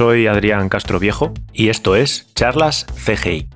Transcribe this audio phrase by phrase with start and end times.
[0.00, 3.50] soy Adrián Castro Viejo y esto es Charlas CGI.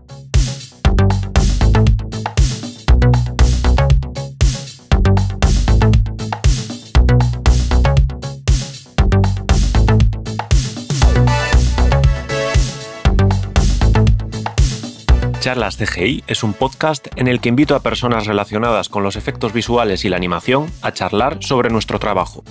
[15.41, 19.55] Charlas CGI es un podcast en el que invito a personas relacionadas con los efectos
[19.55, 22.45] visuales y la animación a charlar sobre nuestro trabajo.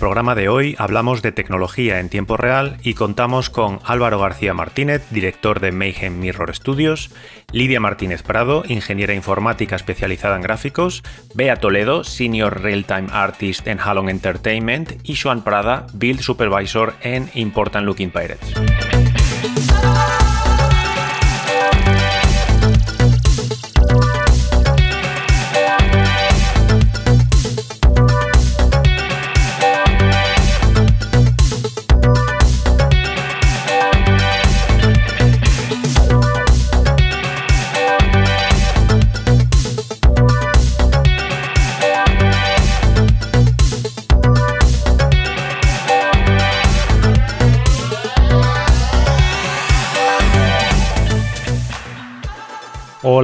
[0.00, 5.06] Programa de hoy hablamos de tecnología en tiempo real y contamos con Álvaro García Martínez,
[5.10, 7.10] director de Mayhem Mirror Studios,
[7.52, 11.02] Lidia Martínez Prado, ingeniera informática especializada en gráficos,
[11.34, 17.84] Bea Toledo, Senior Real-Time Artist en Halon Entertainment y Joan Prada, Build Supervisor en Important
[17.84, 19.09] Looking Pirates.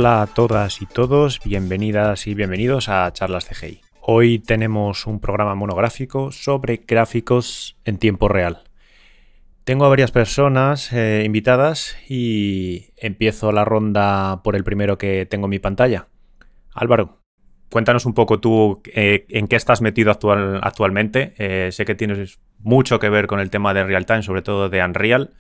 [0.07, 3.81] Hola a todas y todos, bienvenidas y bienvenidos a Charlas CGI.
[4.01, 8.63] Hoy tenemos un programa monográfico sobre gráficos en tiempo real.
[9.65, 15.47] Tengo a varias personas eh, invitadas y empiezo la ronda por el primero que tengo
[15.47, 16.07] en mi pantalla.
[16.73, 17.19] Álvaro,
[17.69, 21.35] cuéntanos un poco tú eh, en qué estás metido actualmente.
[21.37, 24.69] Eh, sé que tienes mucho que ver con el tema de real time, sobre todo
[24.69, 25.35] de Unreal.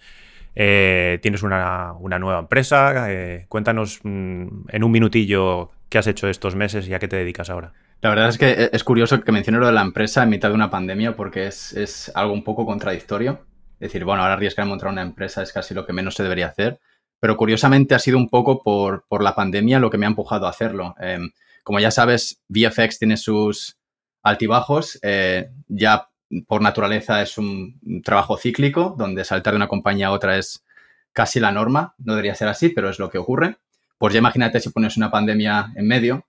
[0.58, 3.12] Eh, tienes una, nueva empresa.
[3.12, 7.16] Eh, cuéntanos mm, en un minutillo qué has hecho estos meses y a qué te
[7.16, 7.74] dedicas ahora.
[8.00, 10.54] La verdad es que es curioso que menciones lo de la empresa en mitad de
[10.54, 13.44] una pandemia porque es, algo un poco contradictorio.
[13.74, 16.22] Es decir, bueno, ahora arriesgar a montar una empresa es casi lo que menos se
[16.22, 16.80] debería hacer.
[17.20, 20.50] Pero curiosamente ha sido un poco por, la pandemia lo que me ha empujado a
[20.50, 20.94] hacerlo.
[21.00, 21.30] Em,
[21.62, 23.76] como ya sabes, VFX tiene sus
[24.22, 24.98] altibajos.
[25.02, 26.08] Eh, ya
[26.46, 30.64] por naturaleza es un trabajo cíclico, donde saltar de una compañía a otra es
[31.12, 31.94] casi la norma.
[31.98, 33.56] No debería ser así, pero es lo que ocurre.
[33.98, 36.26] Pues ya imagínate si pones una pandemia en medio,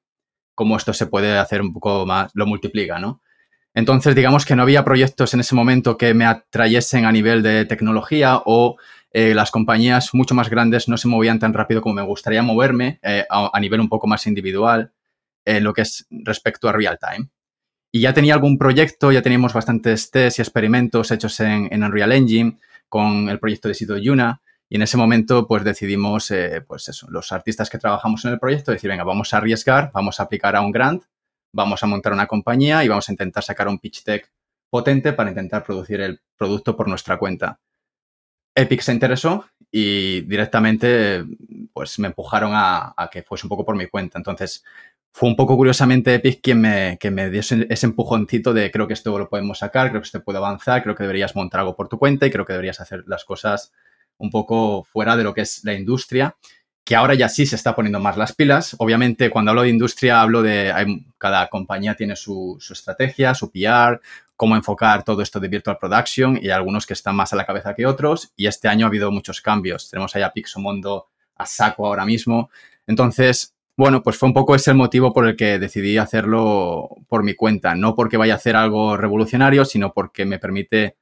[0.55, 3.21] cómo esto se puede hacer un poco más, lo multiplica, ¿no?
[3.73, 7.65] Entonces, digamos que no había proyectos en ese momento que me atrayesen a nivel de
[7.65, 8.77] tecnología o
[9.11, 12.99] eh, las compañías mucho más grandes no se movían tan rápido como me gustaría moverme
[13.03, 14.93] eh, a, nivel un poco más individual
[15.45, 17.29] en lo que es respecto a real time.
[17.97, 22.59] Y ya tenía algún proyecto, ya teníamos bastantes tests y experimentos hechos en, Unreal Engine
[22.89, 24.43] con el proyecto de Sito Yuna.
[24.69, 28.39] Y en ese momento, pues decidimos, eh, pues eso, los artistas que trabajamos en el
[28.39, 31.05] proyecto, decir, venga, vamos a arriesgar, vamos a aplicar a un grant,
[31.51, 34.31] vamos a montar una compañía y vamos a intentar sacar un pitch deck
[34.69, 37.59] potente para intentar producir el producto por nuestra cuenta.
[38.53, 41.25] Epic se interesó y directamente
[41.73, 44.19] pues me empujaron a, a, que fuese un poco por mi cuenta.
[44.19, 44.63] Entonces,
[45.17, 48.93] fue un poco curiosamente Epic quien me, que me dio ese, empujoncito de creo que
[48.93, 51.89] esto lo podemos sacar, creo que esto puede avanzar, creo que deberías montar algo por
[51.89, 53.73] tu cuenta y creo que deberías hacer las cosas
[54.19, 56.37] un poco fuera de lo que es la industria,
[56.83, 58.75] que ahora ya sí se está poniendo más las pilas.
[58.77, 63.99] Obviamente, cuando hablo de industria, hablo de cada compañía tiene su, estrategia, su PR,
[64.35, 67.73] cómo enfocar todo esto de virtual production y algunos que están más a la cabeza
[67.73, 68.33] que otros.
[68.35, 69.89] Y este año ha habido muchos cambios.
[69.89, 71.07] Tenemos ahí a Pixomondo
[71.37, 72.51] a saco ahora mismo.
[72.85, 77.23] Entonces, bueno, pues fue un poco ese el motivo por el que decidí hacerlo por
[77.23, 77.75] mi cuenta.
[77.75, 80.97] No porque vaya a hacer algo revolucionario, sino porque me permite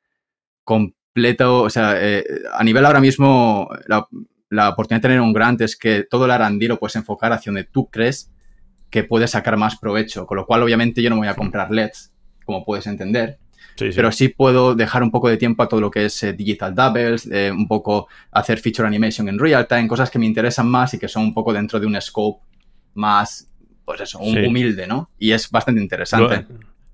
[0.66, 5.78] completo, o sea, eh, a nivel ahora mismo, la, oportunidad de tener un grant es
[5.78, 8.34] que todo el R&D lo puedes enfocar hacia donde tú crees
[8.90, 10.28] que puedes sacar más provecho.
[10.28, 12.12] Con lo cual, obviamente, yo no voy a comprar LEDs,
[12.44, 13.40] como puedes entender.
[13.78, 16.76] Pero sí puedo dejar un poco de tiempo a todo lo que es eh, digital
[16.76, 20.94] doubles, eh, un poco hacer feature animation en real time, cosas que me interesan más
[20.94, 22.55] y que son un poco dentro de un scope
[22.96, 23.52] más,
[23.86, 25.10] pues eso, humilde, ¿no?
[25.18, 26.46] Y es bastante interesante.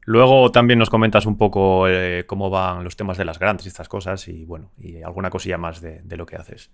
[0.06, 3.70] Luego, también nos comentas un poco eh, cómo van los temas de las grandes y
[3.70, 6.72] estas cosas y bueno, y alguna cosilla más de, lo que haces.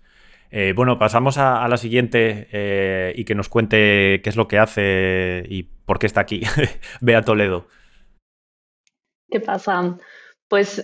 [0.50, 4.58] Eh, bueno, pasamos a, la siguiente eh, y que nos cuente qué es lo que
[4.58, 6.42] hace y por qué está aquí.
[7.00, 7.68] Bea Toledo.
[9.30, 9.98] ¿Qué pasa?
[10.48, 10.82] Pues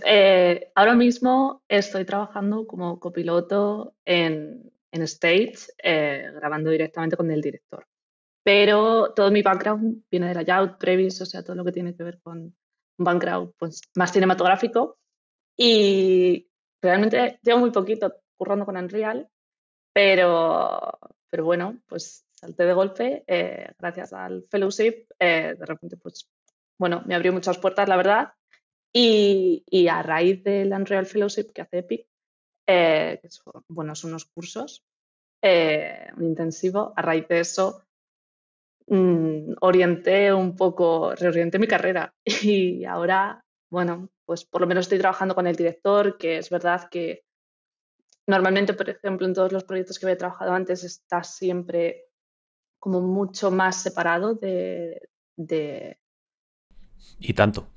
[0.74, 7.86] ahora mismo estoy trabajando como copiloto en, en Stage, grabando directamente con el director
[8.44, 12.04] pero todo mi background viene de layout, previs, o sea, todo lo que tiene que
[12.04, 12.38] ver con
[12.98, 14.98] un background pues, más cinematográfico.
[15.56, 16.46] Y
[16.82, 19.30] realmente llevo muy poquito currando con Unreal,
[19.94, 20.98] pero,
[21.30, 25.06] pero bueno, pues salté de golpe eh, gracias al fellowship.
[25.18, 26.28] Eh, de repente, pues
[26.78, 28.34] bueno, me abrió muchas puertas, la verdad.
[28.92, 32.06] Y, y a raíz del Unreal Fellowship que hace Epic,
[32.66, 34.84] eh, que son, bueno, son unos cursos,
[35.42, 37.83] un intensivo, a raíz de eso
[38.86, 42.14] mm, orienté un poco, reorienté mi carrera.
[42.42, 46.88] Y ahora, bueno, pues por lo menos estoy trabajando con el director, que es verdad
[46.90, 47.24] que
[48.26, 52.06] normalmente, por ejemplo, en todos los proyectos que había trabajado antes está siempre
[52.78, 55.08] como mucho más separado de,
[57.18, 57.68] y tanto.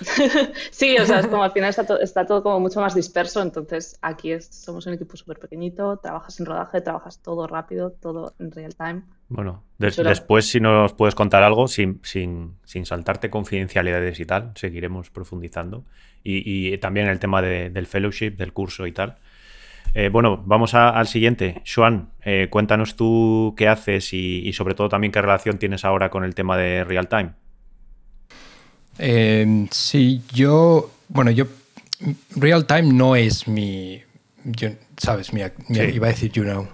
[0.70, 4.32] sí, o sea, es como al final está, todo como mucho más disperso, entonces aquí
[4.40, 9.02] somos un equipo súper pequeñito, trabajas en rodaje, trabajas todo rápido, todo en real time.
[9.28, 15.10] Bueno, después si nos puedes contar algo, sin, sin, sin, saltarte confidencialidades y tal, seguiremos
[15.10, 15.84] profundizando.
[16.26, 19.16] Y, también el tema del fellowship, del curso y tal.
[19.92, 21.60] Eh, bueno, vamos al siguiente.
[21.64, 26.24] Xuan, eh, cuéntanos tú qué haces y sobre todo también qué relación tienes ahora con
[26.24, 27.34] el tema de real time.
[28.98, 31.46] Eh, sí, yo, bueno, yo,
[32.36, 34.02] real time no es mi,
[34.96, 36.68] sabes, mi, iba a decir, you know,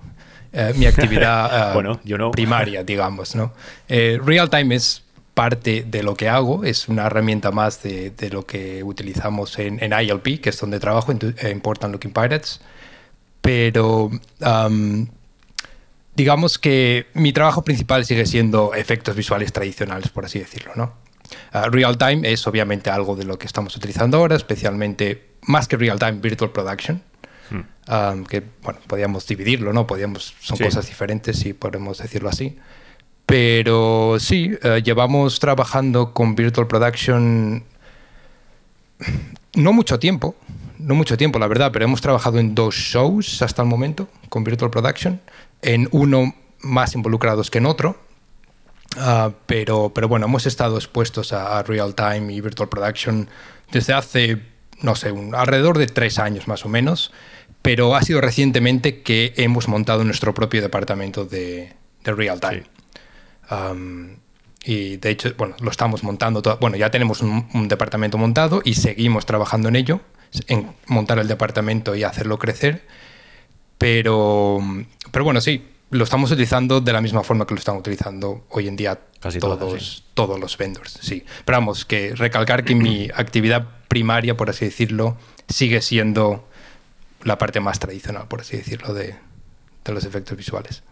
[0.52, 3.52] eh, mi actividad eh, primaria, digamos, ¿no?
[3.88, 5.02] Eh, real time es
[5.34, 9.82] parte de lo que hago, es una herramienta más de, de lo que utilizamos en,
[9.82, 12.60] en, ILP, que es donde trabajo, en Important Looking Pirates,
[13.40, 14.10] pero
[16.14, 20.99] digamos que mi trabajo principal sigue siendo efectos visuales tradicionales, por así decirlo, ¿no?
[21.52, 25.76] Ah, real time es obviamente algo de lo que estamos utilizando ahora, especialmente más que
[25.76, 27.02] real time, virtual production.
[27.50, 27.60] Hmm.
[27.88, 29.86] Ah, que bueno, podríamos dividirlo, ¿no?
[29.86, 32.56] Podíamos, son cosas diferentes, si podemos decirlo así.
[33.26, 37.62] Pero sí, eh, llevamos trabajando con Virtual Production
[39.54, 40.34] no mucho tiempo,
[40.78, 44.44] no mucho tiempo, la verdad, pero hemos trabajado en dos shows hasta el momento con
[44.44, 45.20] Virtual Production,
[45.62, 47.96] en uno más involucrados que en otro,
[48.96, 53.28] Ah, pero, pero bueno, hemos estado expuestos a, real time y virtual production
[53.70, 54.42] desde hace,
[54.82, 57.12] no sé, alrededor de tres años más o menos,
[57.62, 61.72] pero ha sido recientemente que hemos montado nuestro propio departamento de,
[62.04, 62.64] real time.
[64.64, 69.24] y de hecho, bueno, lo estamos montando, bueno, ya tenemos un, departamento montado y seguimos
[69.24, 70.00] trabajando en ello,
[70.48, 72.86] en montar el departamento y hacerlo crecer.
[73.78, 74.58] Pero,
[75.10, 78.68] pero bueno, sí, lo estamos utilizando de la misma forma que lo están utilizando hoy
[78.68, 80.98] en día Casi todos, todos los vendors.
[81.02, 81.26] Sí.
[81.44, 86.48] Pero vamos, que recalcar que mi actividad primaria, por así decirlo, sigue siendo
[87.22, 89.14] la parte más tradicional, por así decirlo, de,
[89.84, 90.82] los efectos visuales.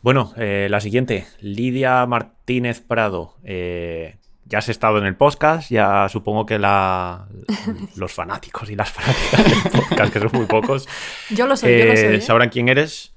[0.00, 3.34] Bueno, eh, la siguiente, Lidia Martínez Prado.
[3.44, 4.16] Eh,
[4.46, 7.26] ya has estado en el podcast, ya supongo que la,
[7.96, 10.88] los fanáticos y las fanáticas del podcast, que son muy pocos,
[11.30, 13.15] yo lo sé, yo lo sé eh, sabrán quién eres.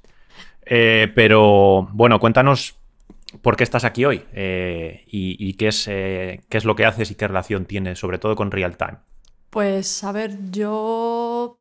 [0.71, 2.75] Eh, pero bueno, cuéntanos
[3.41, 7.09] por qué estás aquí hoy eh, y, qué, es, eh, qué es lo que haces
[7.09, 8.99] y qué relación tienes, sobre todo con real time.
[9.49, 11.57] Pues a ver, yo,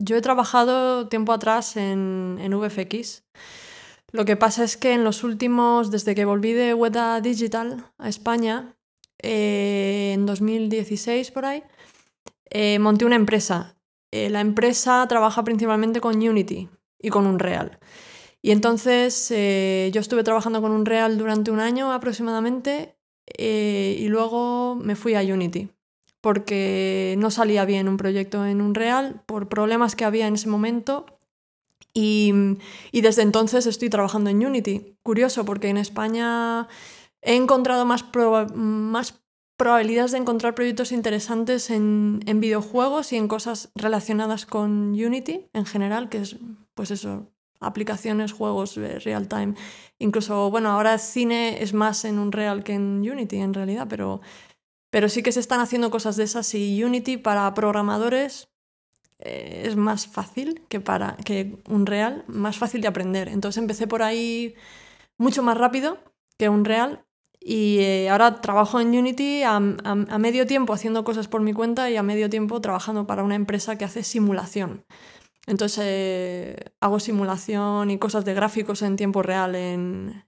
[0.00, 3.22] yo he trabajado tiempo atrás en, en VFX.
[4.10, 8.08] Lo que pasa es que en los últimos, desde que volví de Weta Digital a
[8.08, 8.74] España,
[9.20, 11.62] en 2016 por ahí,
[12.80, 13.76] monté una empresa.
[14.10, 16.68] la empresa trabaja principalmente con Unity
[16.98, 17.78] y con Unreal.
[18.42, 24.76] Y entonces eh, yo estuve trabajando con Unreal durante un año aproximadamente eh, y luego
[24.76, 25.68] me fui a Unity
[26.20, 31.06] porque no salía bien un proyecto en Unreal por problemas que había en ese momento
[31.94, 32.32] y,
[32.92, 34.96] desde entonces estoy trabajando en Unity.
[35.02, 36.68] Curioso porque en España
[37.22, 38.04] he encontrado más,
[38.54, 39.20] más
[39.56, 45.66] probabilidades de encontrar proyectos interesantes en, en, videojuegos y en cosas relacionadas con Unity en
[45.66, 46.36] general, que es
[46.74, 47.26] pues eso,
[47.60, 49.54] aplicaciones, juegos eh, real time.
[49.98, 54.20] Incluso, bueno, ahora cine es más en Unreal que en Unity en realidad, pero,
[54.90, 58.48] pero sí que se están haciendo cosas de esas y Unity para programadores
[59.20, 63.28] eh, es más fácil que para que Unreal, más fácil de aprender.
[63.28, 64.54] Entonces empecé por ahí
[65.18, 65.98] mucho más rápido
[66.38, 67.04] que Unreal
[67.40, 71.90] y eh, ahora trabajo en Unity a, a medio tiempo haciendo cosas por mi cuenta
[71.90, 74.84] y a medio tiempo trabajando para una empresa que hace simulación.
[75.48, 80.22] Entonces eh, hago simulación y cosas de gráficos en tiempo real en,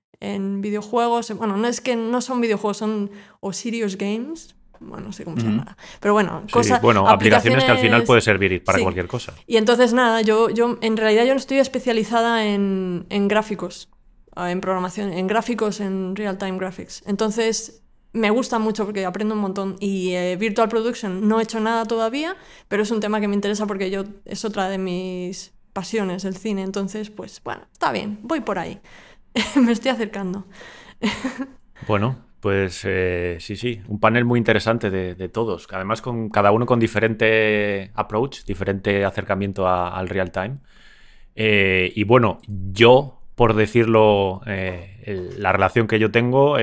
[0.61, 1.33] videojuegos.
[1.37, 3.11] Bueno, no es que no son videojuegos, son
[3.41, 4.55] o serious games.
[4.79, 5.77] Bueno, no sé cómo se llama.
[6.00, 6.81] Pero bueno, cosas.
[6.81, 7.65] Bueno, aplicaciones...
[7.65, 9.35] que al final puede servir para cualquier cosa.
[9.47, 13.91] Y entonces, nada, yo, yo en realidad yo no estoy especializada en, gráficos,
[14.37, 17.03] en programación, en gráficos, en real-time graphics.
[17.07, 19.76] Entonces, me gusta mucho porque aprendo un montón.
[19.81, 22.37] Y eh, Virtual Production no he hecho nada todavía,
[22.69, 26.37] pero es un tema que me interesa porque yo es otra de mis pasiones, el
[26.37, 26.62] cine.
[26.62, 28.81] Entonces, pues bueno, está bien, voy por ahí.
[29.57, 30.47] me estoy acercando.
[31.87, 36.67] bueno, pues eh, sí, sí, un panel muy interesante de, todos, además con cada uno
[36.67, 40.59] con diferente approach, diferente acercamiento al real time.
[41.37, 46.57] Eh, y bueno, yo, por decirlo, la relación que yo tengo,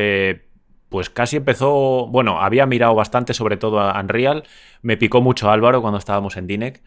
[0.90, 4.44] pues casi empezó, bueno, había mirado bastante sobre todo a Unreal,
[4.82, 6.82] me picó mucho Álvaro cuando estábamos en Dinec.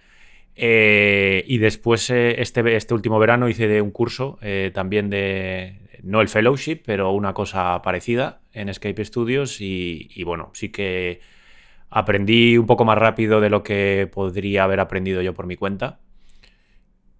[0.57, 5.79] Eh, y después eh, este, este, último verano hice de un curso eh, también de,
[6.03, 11.21] no el fellowship, pero una cosa parecida en Escape Studios y, y, bueno, sí que
[11.89, 16.01] aprendí un poco más rápido de lo que podría haber aprendido yo por mi cuenta.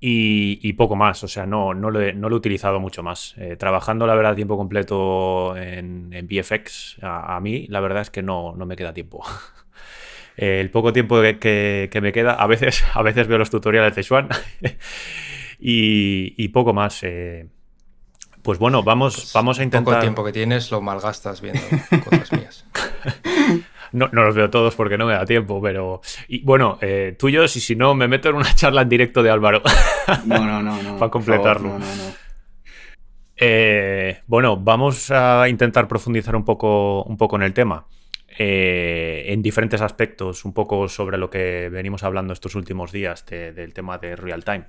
[0.03, 3.35] Y, poco más, o sea, no, no, lo, he, utilizado mucho más.
[3.37, 8.23] Eh, trabajando, la verdad, tiempo completo en, en VFX, a, mí, la verdad es que
[8.23, 9.23] no, no me queda tiempo.
[10.39, 14.29] el poco tiempo que, me queda, a veces, a veces veo los tutoriales de Swan
[15.61, 17.03] y, y, poco más.
[17.03, 17.49] Eh.
[18.41, 19.95] pues bueno, vamos, pues vamos a intentar.
[19.95, 21.61] Poco tiempo que tienes lo malgastas viendo
[22.05, 22.65] cosas mías.
[23.93, 26.01] No, no, los veo todos porque no me da tiempo, pero.
[26.29, 29.31] Y bueno, eh, tuyos, y si no, me meto en una charla en directo de
[29.31, 29.63] Álvaro.
[30.25, 30.83] No, no, no.
[30.83, 31.79] no para completarlo.
[33.37, 37.87] Eh, bueno, vamos a intentar profundizar un poco, un poco en el tema.
[38.39, 43.75] Eh, en diferentes aspectos, un poco sobre lo que venimos hablando estos últimos días del
[43.75, 44.67] tema de real time.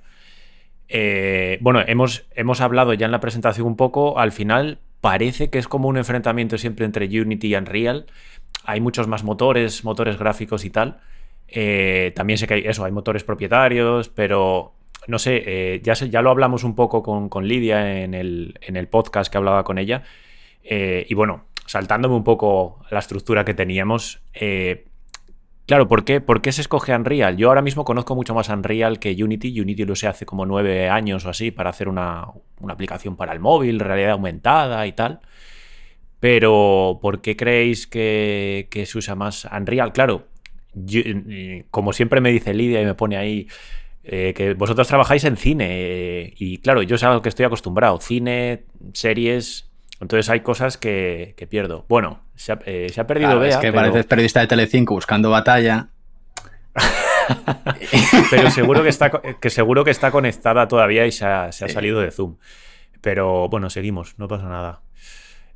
[1.60, 5.68] bueno, hemos, hemos hablado ya en la presentación un poco, al final parece que es
[5.68, 8.06] como un enfrentamiento siempre entre Unity y Unreal,
[8.64, 11.00] hay muchos más motores, motores gráficos y tal.
[11.48, 14.72] Eh, también sé que hay eso, hay motores propietarios, pero
[15.06, 18.88] no sé, eh, ya, ya lo hablamos un poco con, Lidia en el, en el,
[18.88, 20.02] podcast que hablaba con ella.
[20.62, 24.22] Eh, y bueno, saltándome un poco la estructura que teníamos,
[25.66, 27.36] claro, ¿por qué, ¿por qué se escoge Unreal?
[27.36, 29.60] Yo ahora mismo conozco mucho más Unreal que Unity.
[29.60, 32.28] Unity lo sé hace como nueve años o así para hacer una,
[32.60, 35.20] una aplicación para el móvil, realidad aumentada y tal.
[36.22, 39.92] Pero, ¿por qué creéis que, se usa más Unreal?
[39.92, 40.28] Claro,
[41.72, 43.48] como siempre me dice Lidia y me pone ahí
[44.04, 45.66] eh, que vosotros trabajáis en cine.
[45.68, 48.00] Eh, y claro, yo es algo que estoy acostumbrado.
[48.00, 49.68] Cine, series.
[50.00, 51.86] Entonces hay cosas que, pierdo.
[51.88, 55.88] Bueno, se ha, eh, perdido Bea, Es que pareces periodista de Telecinco buscando batalla.
[58.30, 62.12] pero seguro que está, que seguro que está conectada todavía y se ha, salido de
[62.12, 62.36] Zoom.
[63.00, 64.82] Pero bueno, seguimos, no pasa nada.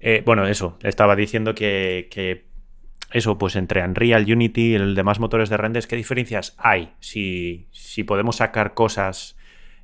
[0.01, 2.45] Eh, bueno, eso, estaba diciendo que,
[3.13, 6.93] eso, pues entre Unreal, Unity y los demás motores de renders, ¿qué diferencias hay?
[7.01, 9.37] Si, si podemos sacar cosas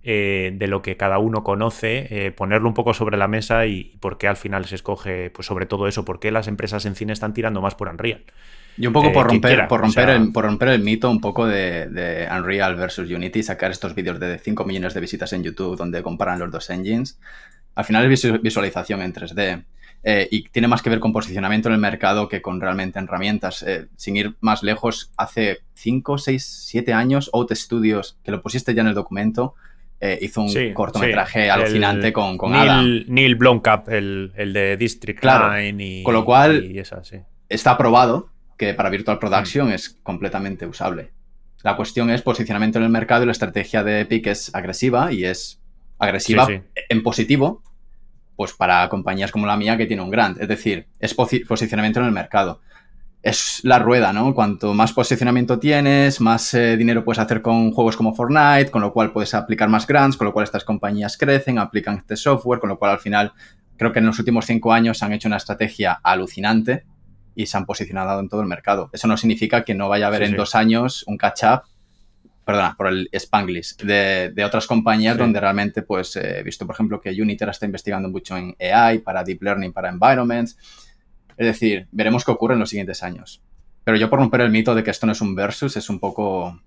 [0.04, 3.96] eh, de lo que cada uno conoce, eh, ponerlo un poco sobre la mesa y,
[4.00, 6.96] por qué al final se escoge, pues sobre todo eso, por qué las empresas en
[6.96, 8.24] cine están tirando más por Unreal.
[8.76, 11.86] Y un poco por romper, por, romper el, por romper el mito un poco de,
[11.88, 16.02] de, Unreal versus Unity, sacar estos vídeos de 5 millones de visitas en YouTube donde
[16.02, 17.20] comparan los dos engines.
[17.74, 19.64] Al final es visualización en 3D.
[20.04, 23.62] Eh, y tiene más que ver con posicionamiento en el mercado que con realmente herramientas.
[23.62, 28.74] Eh, sin ir más lejos, hace 5, 6, 7 años, Out Studios, que lo pusiste
[28.74, 29.54] ya en el documento,
[30.00, 35.56] eh, hizo un cortometraje alucinante con, con Neil, Neil Blomkamp, el, el, de District claro,
[35.60, 36.74] y, con lo cual
[37.48, 38.28] está aprobado
[38.58, 39.72] que para Virtual Production mm.
[39.72, 41.12] es completamente usable.
[41.62, 45.24] La cuestión es posicionamiento en el mercado y la estrategia de Epic es agresiva y
[45.24, 45.60] es
[46.00, 47.62] agresiva en positivo,
[48.36, 50.40] pues para compañías como la mía que tiene un grant.
[50.40, 52.60] Es decir, es posicionamiento en el mercado.
[53.22, 54.34] Es la rueda, ¿no?
[54.34, 58.92] Cuanto más posicionamiento tienes, más eh, dinero puedes hacer con juegos como Fortnite, con lo
[58.92, 62.68] cual puedes aplicar más grants, con lo cual estas compañías crecen, aplican este software, con
[62.68, 63.32] lo cual al final
[63.76, 66.84] creo que en los últimos cinco años han hecho una estrategia alucinante
[67.34, 68.90] y se han posicionado en todo el mercado.
[68.92, 71.62] Eso no significa que no vaya a haber en dos años un catch-up
[72.44, 77.00] perdona, por el Spanglish, de, otras compañías donde realmente, pues, eh, he visto, por ejemplo,
[77.00, 80.56] que Unity está investigando mucho en AI, para Deep Learning, para Environments.
[81.36, 83.42] Es decir, veremos qué ocurre en los siguientes años.
[83.84, 85.98] Pero yo por romper el mito de que esto no es un versus, es un
[85.98, 86.60] poco...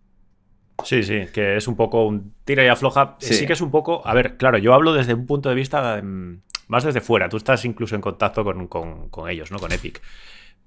[0.83, 3.15] Sí, sí, que es un poco un tira y afloja.
[3.19, 3.45] Sí.
[3.45, 4.05] que es un poco...
[4.05, 7.29] A ver, claro, yo hablo desde un punto de vista mm, más desde fuera.
[7.29, 9.59] Tú estás incluso en contacto con, con ellos, ¿no?
[9.59, 10.01] Con Epic.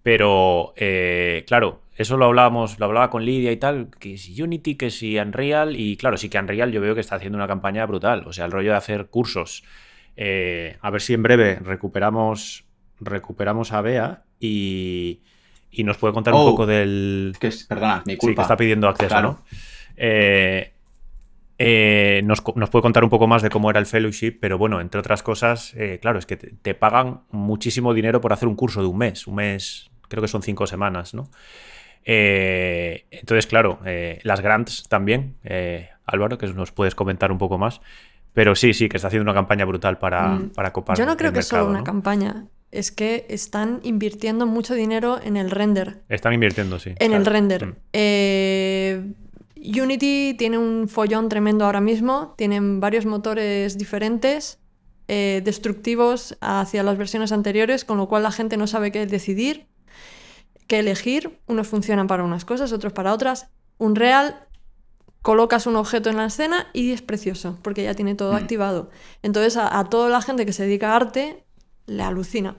[0.02, 4.76] Pero, eh, claro, eso lo hablábamos, lo hablaba con Lidia y tal, que si Unity,
[4.76, 7.84] que si Unreal, y claro, sí que Unreal yo veo que está haciendo una campaña
[7.84, 9.64] brutal, o sea, el rollo de hacer cursos.
[10.16, 12.64] Eh, a ver si en breve recuperamos,
[13.00, 15.20] recuperamos a Bea y,
[15.70, 17.34] y nos puede contar un oh, poco del...
[17.38, 18.32] Que perdona, mi culpa.
[18.32, 19.44] Sí, que está pidiendo acceso, ¿no?
[19.96, 20.72] Eh,
[21.60, 25.00] eh, nos, puede contar un poco más de cómo era el fellowship, pero bueno, entre
[25.00, 28.86] otras cosas, eh, claro, es que te, pagan muchísimo dinero por hacer un curso de
[28.86, 31.28] un mes, un mes, creo que son cinco semanas, ¿no?
[32.10, 37.58] Eh, entonces, claro, eh, las grants también, eh, Álvaro, que nos puedes comentar un poco
[37.58, 37.82] más.
[38.32, 40.96] Pero sí, sí, que está haciendo una campaña brutal para, Mm, para copar.
[40.96, 41.84] Yo no creo el que es solo mercado, una ¿no?
[41.84, 45.98] campaña, es que están invirtiendo mucho dinero en el render.
[46.08, 46.94] Están invirtiendo, sí.
[46.98, 47.66] En el render.
[47.66, 47.72] Mm.
[49.82, 54.60] Unity tiene un follón tremendo ahora mismo, tienen varios motores diferentes,
[55.08, 59.66] destructivos hacia las versiones anteriores, con lo cual la gente no sabe qué decidir,
[60.68, 61.40] qué elegir.
[61.48, 63.48] Unos funcionan para unas cosas, otros para otras.
[63.78, 64.44] Unreal,
[65.22, 68.36] colocas un objeto en la escena y es precioso, porque ya tiene todo Mm.
[68.36, 68.90] activado.
[69.22, 71.44] Entonces a, a toda la gente que se dedica a arte
[71.86, 72.54] le alucina.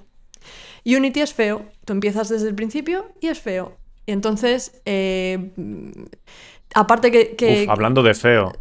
[0.86, 1.66] Unity es feo.
[1.86, 3.78] Tú empiezas desde el principio y es feo.
[4.06, 5.52] Y entonces, eh,
[6.74, 7.36] aparte que...
[7.36, 8.54] que- Uf, hablando de feo.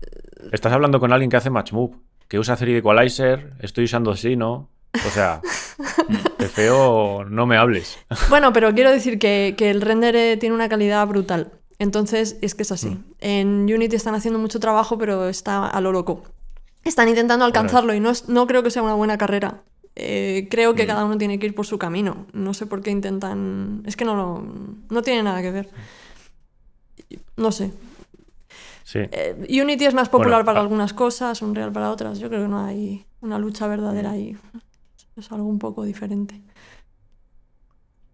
[0.52, 1.96] Estás hablando con alguien que hace Match Move,
[2.28, 4.70] que usa 3D Equalizer, estoy usando Sino.
[5.06, 5.40] O sea,
[6.38, 7.98] de feo no me hables.
[8.28, 11.52] Bueno, pero quiero decir que, que el render eh, tiene una calidad brutal.
[11.78, 12.98] Entonces, es que es así.
[13.20, 16.24] En Unity están haciendo mucho trabajo, pero está a lo loco.
[16.84, 19.62] Están intentando alcanzarlo y no, es- no creo que sea una buena carrera.
[19.94, 22.26] Eh, creo que cada uno tiene que ir por su camino.
[22.32, 23.82] No sé por qué intentan...
[23.86, 24.44] Es que no, lo-
[24.90, 25.68] no tiene nada que ver.
[27.36, 27.72] No sé.
[28.84, 29.00] Sí.
[29.12, 30.62] Eh, Unity es más popular Bueno, para ah.
[30.62, 32.18] algunas cosas, Unreal para otras.
[32.18, 34.36] Yo creo que no hay una lucha verdadera ahí.
[35.18, 36.40] Es algo un poco diferente.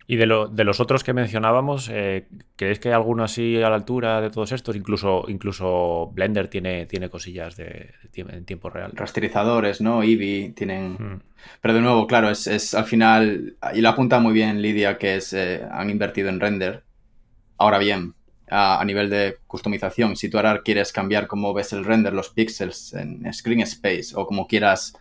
[0.06, 3.70] Y de, lo- de los otros que mencionábamos, eh, ¿crees que hay alguno así a
[3.70, 4.76] la altura de todos estos?
[4.76, 8.92] Incluso, incluso Blender tiene, tiene cosillas de, en tiempo real.
[8.94, 10.02] Rasterizadores, ¿no?
[10.02, 10.92] Eevee tienen...
[10.92, 11.20] Mm.
[11.62, 15.16] Pero de nuevo, claro, es, es al final, y lo apunta muy bien Lidia, que
[15.16, 16.84] es, eh, han invertido en render.
[17.56, 18.14] Ahora bien,
[18.50, 22.28] a, a nivel de customización, si tú ahora quieres cambiar cómo ves el render, los
[22.28, 24.94] píxeles en screen space, o como quieras,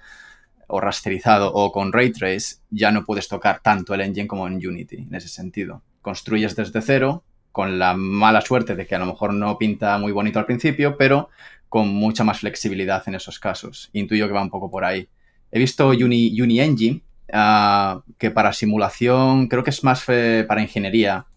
[0.76, 4.56] o rasterizado, o con ray trace, ya no puedes tocar tanto el engine como en
[4.56, 5.84] Unity, en ese sentido.
[6.02, 10.12] Construyes desde cero, con la mala suerte de que a lo mejor no pinta muy
[10.12, 11.30] bonito al principio, pero
[11.70, 13.92] con mucha más flexibilidad en esos casos.
[13.94, 15.08] Intuyo que va un poco por ahí.
[15.52, 21.28] He visto Uni, Engine, ah, que para simulación creo que es más eh, para ingeniería,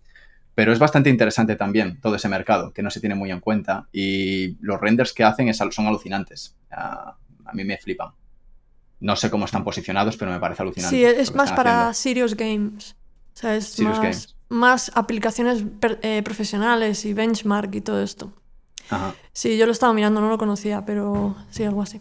[0.54, 3.86] pero es bastante interesante también todo ese mercado, que no se tiene muy en cuenta.
[3.92, 6.56] Y los renders que hacen son alucinantes.
[6.70, 8.12] Ah, a mí me flipan.
[9.00, 10.96] No sé cómo están posicionados, pero me parece alucinante.
[10.96, 11.94] Sí, es más para haciendo.
[11.94, 12.96] serious games.
[13.34, 14.36] O sea, es Serious más, games.
[14.48, 18.32] más aplicaciones per- eh, profesionales y benchmark y todo esto.
[18.88, 19.14] Ajá.
[19.32, 22.00] Sí, yo lo estaba mirando, no lo conocía, pero sí, algo así.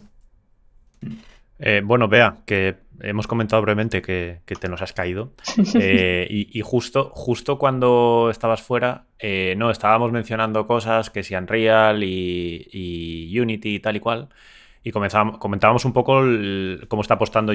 [1.58, 5.32] Eh, bueno, vea, que hemos comentado brevemente que, que te nos has caído.
[5.78, 11.34] Eh, y, y justo, justo cuando estabas fuera, eh, no, estábamos mencionando cosas que si
[11.34, 14.28] Unreal y, y Unity y tal y cual.
[14.86, 17.52] Y comentábamos un poco el- cómo está apostando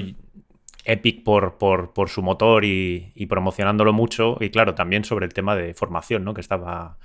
[0.84, 4.36] Epic por, por, por su motor y, y promocionándolo mucho.
[4.42, 6.34] Y claro, también sobre el tema de formación, ¿no?
[6.34, 6.98] Que estaba,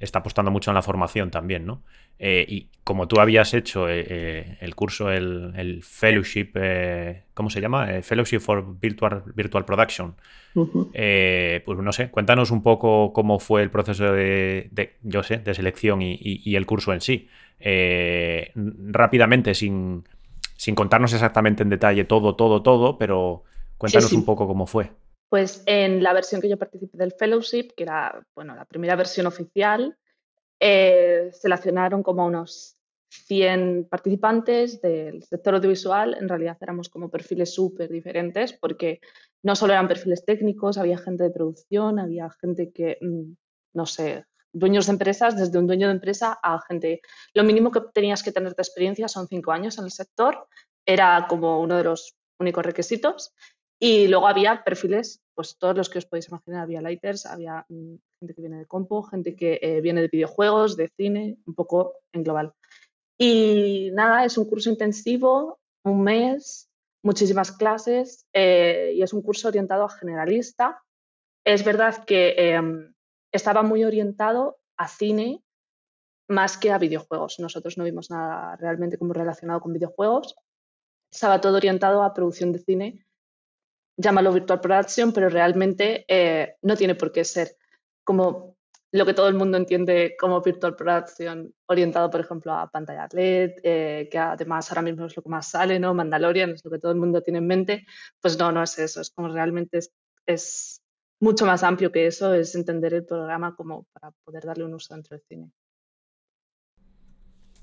[0.00, 1.82] está apostando mucho en la formación también, ¿no?
[2.18, 6.52] Eh, y como tú habías hecho eh, eh, el curso, el, el Fellowship,
[7.34, 7.86] ¿cómo se llama?
[8.02, 10.14] Fellowship for Virtual, Virtual Production.
[11.64, 15.54] Pues no sé, cuéntanos un poco cómo fue el proceso de, de, yo sé, de
[15.54, 17.28] selección y, y- y el curso en sí.
[18.54, 20.04] Rápidamente, sin,
[20.56, 23.42] sin contarnos exactamente en detalle todo, todo, todo, pero
[23.78, 24.16] cuéntanos sí.
[24.16, 24.90] un poco cómo fue.
[25.28, 29.26] Pues en la versión que yo participé del fellowship, que era bueno, la primera versión
[29.26, 29.96] oficial,
[30.60, 32.76] eh, seleccionaron como unos
[33.26, 36.14] 100 participantes del sector audiovisual.
[36.14, 39.00] En realidad éramos como perfiles súper diferentes porque
[39.42, 43.34] no solo eran perfiles técnicos, había gente de producción, había gente que, mm,
[43.74, 47.00] no sé, dueños de empresas, desde un dueño de empresa a gente.
[47.34, 50.46] Lo mínimo que tenías que tener de experiencia son cinco años en el sector,
[50.86, 53.34] era como uno de los únicos requisitos.
[53.86, 57.96] Y luego había perfiles, pues todos los que os podéis imaginar, había lighters, había mm,
[58.18, 61.98] gente que viene de compo, gente que eh, viene de videojuegos, de cine, un poco
[62.14, 62.54] en global.
[63.18, 66.70] Y nada, es un curso intensivo, un mes,
[67.02, 70.82] muchísimas clases eh, y es un curso orientado a generalista.
[71.44, 72.62] Es verdad que eh,
[73.32, 75.44] estaba muy orientado a cine
[76.26, 77.38] más que a videojuegos.
[77.38, 80.36] Nosotros no vimos nada realmente como relacionado con videojuegos.
[81.12, 83.04] Estaba todo orientado a producción de cine
[83.96, 87.56] llámalo virtual production, pero realmente eh, no tiene por qué ser
[88.02, 88.56] como
[88.94, 93.54] lo que todo el mundo entiende como virtual production, orientado, por ejemplo, a pantalla LED,
[93.64, 95.94] eh, que además ahora mismo es lo que más sale, ¿no?
[95.94, 97.86] Mandalorian es lo que todo el mundo tiene en mente.
[98.20, 99.92] Pues no, no es eso, es como realmente es,
[100.26, 100.80] es
[101.18, 104.94] mucho más amplio que eso, es entender el programa como para poder darle un uso
[104.94, 105.50] dentro del cine.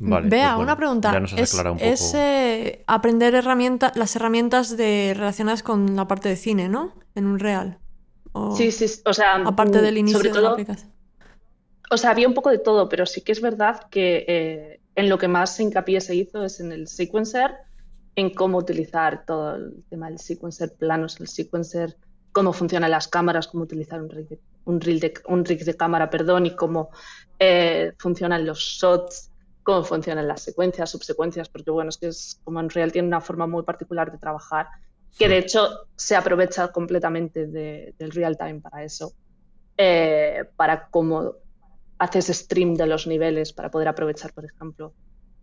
[0.04, 1.14] Vale, Vea, pues bueno, una pregunta.
[1.14, 1.92] Ya nos has ¿Es, aclarado un poco.
[1.92, 6.94] es, eh, aprender herramientas, las herramientas de, relacionadas con la parte de cine, ¿no?
[7.14, 7.78] En un real.
[8.56, 10.92] sí, sí, o sea, aparte del inicio sobre de todo, la aplicación.
[11.92, 15.08] O sea, había un poco de todo, pero sí que es verdad que eh, en
[15.08, 17.52] lo que más hincapié se hizo es en el sequencer,
[18.16, 21.96] en cómo utilizar todo el tema del sequencer, planos, el sequencer,
[22.32, 26.10] cómo funcionan las cámaras, cómo utilizar un rig de, un de, un rig de cámara,
[26.10, 26.90] perdón, y cómo
[27.40, 29.31] eh, funcionan los shots,
[29.64, 33.48] cómo funcionan las secuencias, subsecuencias, porque bueno, es que es, como Unreal tiene una forma
[33.48, 34.68] muy particular de trabajar,
[35.18, 39.14] que de hecho se aprovecha completamente de, del real time para eso,
[39.78, 41.34] eh, para cómo
[41.98, 44.94] haces stream de los niveles para poder aprovechar, por ejemplo,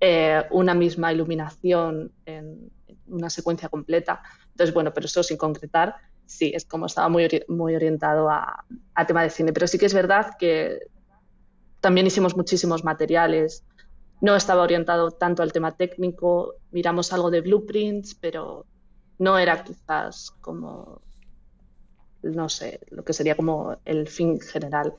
[0.00, 2.70] eh, una misma iluminación en
[3.06, 4.22] una secuencia completa.
[4.50, 5.94] Entonces, bueno, pero eso sin concretar,
[6.26, 9.52] sí, es como estaba muy, muy orientado a, a tema de cine.
[9.52, 10.80] Pero sí que es verdad que
[11.80, 13.64] también hicimos muchísimos materiales.
[14.20, 18.66] No estaba orientado tanto al tema técnico, miramos algo de blueprints, pero
[19.18, 21.02] no era quizás como,
[22.22, 24.94] no sé, lo que sería como el fin general.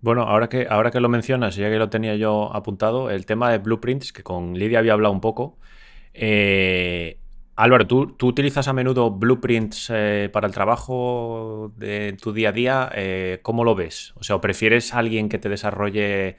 [0.00, 3.50] Bueno, ahora que, ahora que lo mencionas, ya que lo tenía yo apuntado, el tema
[3.50, 5.58] de blueprints, que con Lidia había hablado un poco.
[6.14, 7.20] Eh,
[7.58, 12.52] Álvaro, ¿tú, ¿tú, utilizas a menudo blueprints eh, para el trabajo de tu día a
[12.52, 12.90] día?
[12.94, 14.12] Eh, ¿Cómo lo ves?
[14.14, 16.36] O sea, ¿o prefieres a alguien que te desarrolle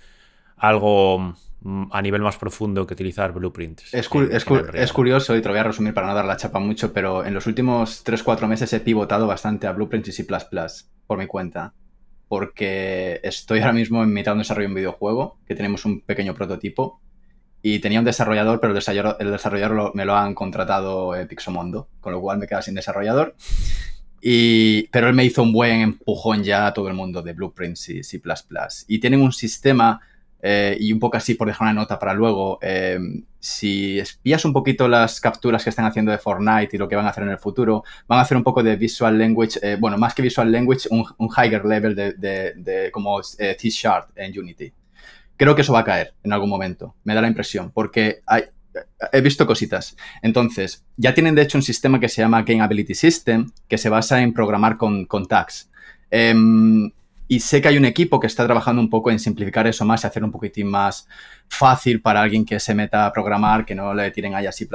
[0.55, 3.93] algo mm, a nivel más profundo que utilizar blueprints?
[3.93, 6.23] Es, cu es, cu es, curioso, y te lo voy a resumir para no dar
[6.23, 10.13] la chapa mucho, pero en los últimos 3-4 meses he pivotado bastante a blueprints y
[10.13, 10.25] C++
[11.05, 11.73] por mi cuenta
[12.29, 15.99] porque estoy ahora mismo en mitad de un desarrollo de un videojuego, que tenemos un
[15.99, 17.01] pequeño prototipo,
[17.61, 22.21] y tenía un desarrollador, pero el desarrollador, me lo han contratado eh, Pixomondo, con lo
[22.21, 23.35] cual me queda sin desarrollador.
[24.21, 27.89] Y, pero él me hizo un buen empujón ya a todo el mundo de Blueprints
[27.89, 28.21] y C++.
[28.87, 30.01] Y tienen un sistema
[30.41, 32.97] eh, y un poco así por dejar una nota para luego, eh,
[33.39, 37.05] si espías un poquito las capturas que están haciendo de Fortnite y lo que van
[37.05, 39.97] a hacer en el futuro, van a hacer un poco de Visual Language, eh, bueno,
[39.97, 44.71] más que Visual Language, un, higher level de, de, de como T-Sharp en Unity.
[45.39, 48.19] Creo que eso va a caer en algún momento, me da la impresión, porque
[49.13, 49.95] he visto cositas.
[50.21, 53.87] Entonces, ya tienen de hecho un sistema que se llama Game Ability System, que se
[53.87, 55.71] basa en programar con, con tags.
[56.11, 56.35] Eh,
[57.31, 60.03] y sé que hay un equipo que está trabajando un poco en simplificar eso más
[60.03, 61.07] y hacer un poquitín más
[61.47, 64.67] fácil para alguien que se meta a programar, que no le tiren ahí a C++,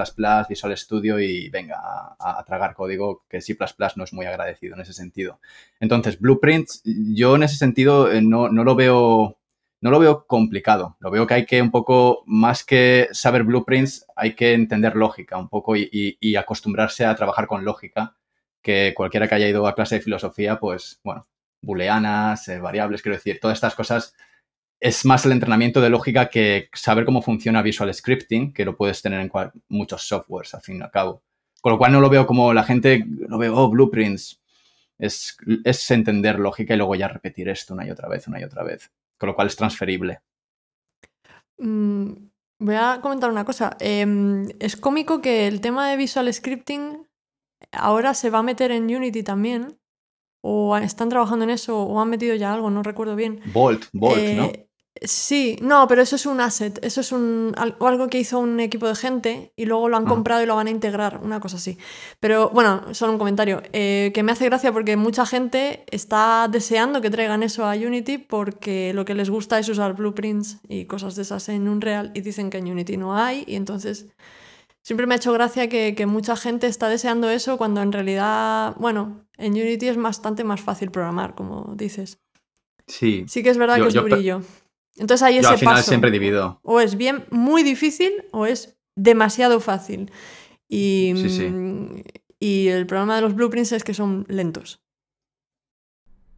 [0.48, 3.55] Visual Studio y venga a, a tragar código, que C++
[3.96, 5.40] no es muy agradecido en ese sentido.
[5.79, 9.37] Entonces, Blueprints, yo en ese sentido eh, no, no lo veo
[9.85, 10.97] no lo veo complicado.
[10.99, 15.37] Lo veo que hay que un poco, más que saber blueprints, hay que entender lógica
[15.37, 18.16] un poco y, acostumbrarse a trabajar con lógica,
[18.62, 21.27] que cualquiera que haya ido a clase de filosofía, pues bueno,
[21.61, 24.14] booleanas, eh, variables, quiero decir, todas estas cosas
[24.81, 29.03] es más el entrenamiento de lógica que saber cómo funciona Visual Scripting, que lo puedes
[29.03, 29.31] tener en
[29.68, 31.23] muchos softwares, al fin y al cabo.
[31.61, 34.40] Con lo cual no lo veo como la gente, lo veo, oh, blueprints.
[34.99, 38.44] Es, es entender lógica y luego ya repetir esto una y otra vez, una y
[38.44, 38.90] otra vez.
[39.18, 40.20] Con lo cual es transferible.
[41.59, 42.12] Mm,
[42.59, 43.77] voy a comentar una cosa.
[43.81, 44.07] Eh,
[44.59, 47.07] es cómico que el tema de Visual Scripting
[47.72, 49.79] ahora se va a meter en Unity también
[50.42, 53.40] o están trabajando en eso o han metido ya algo, no recuerdo bien.
[53.53, 54.53] Bolt, Bolt, eh, ¿no?
[55.02, 58.87] Sí, no, pero eso es un asset, eso es un, algo que hizo un equipo
[58.87, 61.78] de gente y luego lo han comprado y lo van a integrar, una cosa así.
[62.20, 67.00] Pero bueno, solo un comentario, eh, que me hace gracia porque mucha gente está deseando
[67.00, 71.16] que traigan eso a Unity porque lo que les gusta es usar blueprints y cosas
[71.16, 74.07] de esas en Unreal y dicen que en Unity no hay y entonces
[74.83, 78.76] siempre me ha hecho gracia que, que, mucha gente está deseando eso cuando en realidad,
[78.78, 82.20] bueno, en Unity es bastante más fácil programar, como dices.
[82.87, 83.24] Sí.
[83.26, 84.42] Sí que es verdad yo, que es yo, durillo.
[84.96, 85.88] Entonces hay yo ese al final paso.
[85.88, 86.61] siempre divido.
[86.62, 90.11] O es bien muy difícil o es demasiado fácil.
[90.68, 92.04] Y, Sí, sí.
[92.38, 94.80] y el problema de los blueprints es que son lentos.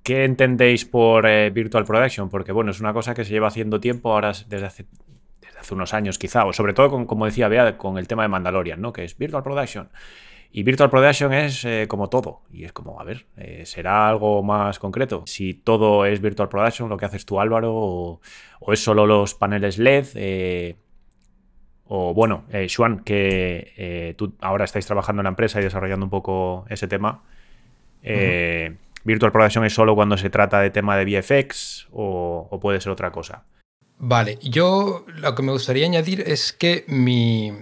[0.02, 2.28] ¿Qué entendéis por eh, Virtual Production?
[2.28, 4.86] Porque bueno, es una cosa que se lleva haciendo tiempo, ahora es desde hace,
[5.40, 8.22] desde hace unos años quizá, o sobre todo con, como decía Bea, con el tema
[8.22, 8.92] de Mandalorian, ¿no?
[8.92, 9.90] Que es Virtual Production.
[10.56, 12.40] Y Virtual Production es eh, como todo.
[12.50, 15.22] Y es como, a ver, eh, ¿será algo más concreto?
[15.26, 18.20] Si todo es Virtual Production, lo que haces tú, Álvaro, o,
[18.60, 20.06] o es solo los paneles LED.
[20.14, 20.76] Eh,
[21.84, 26.06] o bueno, eh, Xuan, que eh, tú ahora estáis trabajando en la empresa y desarrollando
[26.06, 27.22] un poco ese tema.
[28.02, 28.78] Eh, uh -huh.
[29.04, 32.92] ¿Virtual Production es solo cuando se trata de tema de VFX o, o, puede ser
[32.92, 33.44] otra cosa?
[33.98, 37.52] Vale, yo lo que me gustaría añadir es que mi,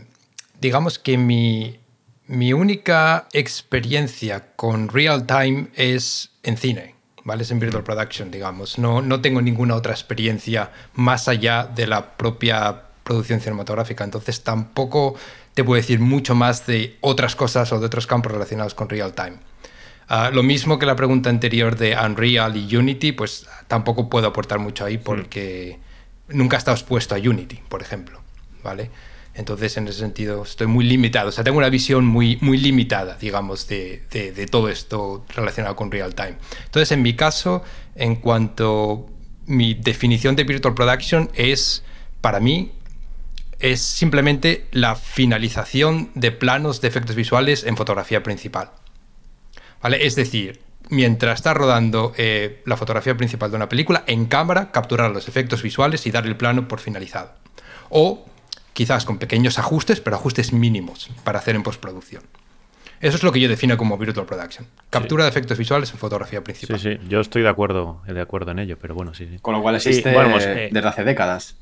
[0.60, 1.80] digamos que mi,
[2.26, 7.42] mi única experiencia con real time es en cine, ¿vale?
[7.42, 8.78] Es en Virtual Production, digamos.
[8.78, 15.14] No, no tengo ninguna otra experiencia más allá de la propia producción cinematográfica, entonces tampoco
[15.52, 19.12] te puedo decir mucho más de otras cosas o de otros campos relacionados con real
[19.12, 19.36] time.
[20.08, 24.58] Ah, lo mismo que la pregunta anterior de Unreal y Unity, pues tampoco puedo aportar
[24.58, 25.78] mucho ahí porque
[26.28, 28.20] nunca he estado expuesto a Unity, por ejemplo,
[28.62, 28.90] ¿vale?
[29.34, 31.28] Entonces, en ese sentido, estoy muy limitado.
[31.28, 35.90] O sea, tengo una visión muy, muy limitada, digamos, de, de, todo esto relacionado con
[35.90, 36.36] real time.
[36.64, 37.62] Entonces, en mi caso,
[37.96, 39.06] en cuanto
[39.46, 41.82] mi definición de Virtual Production es,
[42.20, 42.72] para mí,
[43.58, 48.70] es simplemente la finalización de planos de efectos visuales en fotografía principal.
[49.82, 50.06] ¿Vale?
[50.06, 55.10] Es decir, mientras está rodando eh, la fotografía principal de una película, en cámara capturar
[55.10, 57.32] los efectos visuales y dar el plano por finalizado.
[57.90, 58.26] O
[58.74, 62.22] quizás con pequeños ajustes, pero ajustes mínimos para hacer en postproducción.
[63.00, 64.66] Eso es lo que yo defino como Virtual Production.
[64.90, 66.78] Captura de efectos visuales en fotografía principal.
[66.78, 69.38] Sí, sí, yo estoy de acuerdo, de acuerdo en ello, pero bueno, sí, sí.
[69.40, 71.56] Con lo cual existe pues, eh, desde hace décadas.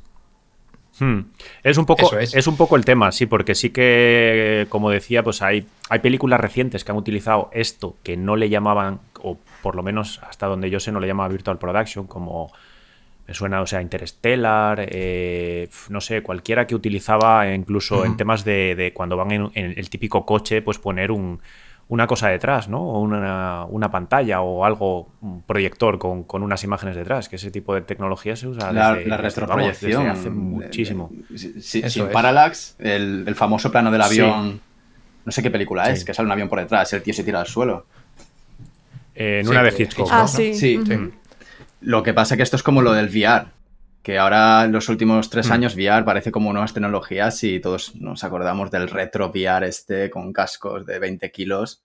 [0.98, 1.20] Hmm.
[1.62, 2.46] Es, un poco, es.
[2.46, 6.84] un poco el tema, sí, porque sí que, como decía, pues hay, hay películas recientes
[6.84, 10.80] que han utilizado esto que no le llamaban, o por lo menos hasta donde yo
[10.80, 12.52] sé, no le llamaba Virtual Production, como
[13.32, 18.92] me suena, o sea, Interstellar, eh, no sé, cualquiera que utilizaba incluso en temas de,
[18.94, 21.40] cuando van en, el típico coche, pues poner un,
[21.88, 22.82] una cosa detrás, ¿no?
[22.82, 27.80] O una, pantalla o algo, un proyector con, unas imágenes detrás, que ese tipo de
[27.80, 30.08] tecnología se usa la, desde, la retroproyección.
[30.08, 31.10] hace muchísimo.
[31.34, 34.60] sin Parallax, el, famoso plano del avión,
[35.24, 37.40] no sé qué película es, que sale un avión por detrás, el tío se tira
[37.40, 37.86] al suelo.
[39.14, 40.52] en una de Hitchcock, ah, sí.
[40.52, 40.78] sí.
[41.82, 43.46] Lo que pasa es que esto es como lo del VR,
[44.02, 45.52] que ahora en los últimos tres hmm.
[45.52, 50.32] años VR parece como nuevas tecnologías y todos nos acordamos del retro VR este con
[50.32, 51.84] cascos de 20 kilos,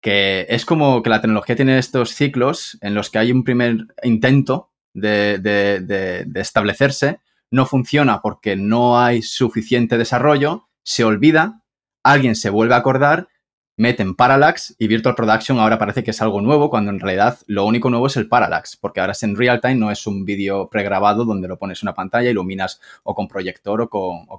[0.00, 3.86] que es como que la tecnología tiene estos ciclos en los que hay un primer
[4.02, 11.62] intento de, de establecerse, no funciona porque no hay suficiente desarrollo, se olvida,
[12.02, 13.28] alguien se vuelve a acordar
[13.76, 17.64] meten Parallax y Virtual Production ahora parece que es algo nuevo, cuando en realidad lo
[17.64, 20.68] único nuevo es el Parallax, porque ahora es en real time, no es un vídeo
[20.68, 23.88] pregrabado donde lo pones en una pantalla, iluminas o con proyector o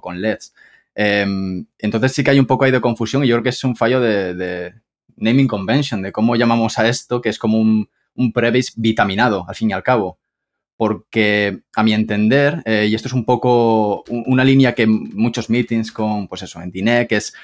[0.00, 0.54] con, LEDs.
[0.94, 3.64] Em, entonces sí que hay un poco ahí de confusión y yo creo que es
[3.64, 4.74] un fallo de,
[5.16, 8.32] naming convention, de cómo llamamos a esto, que es como un, un
[8.76, 10.18] vitaminado, al fin y al cabo.
[10.76, 15.92] Porque a mi entender, eh, y esto es un poco una línea que muchos meetings
[15.92, 17.34] con, pues eso, en DINEC es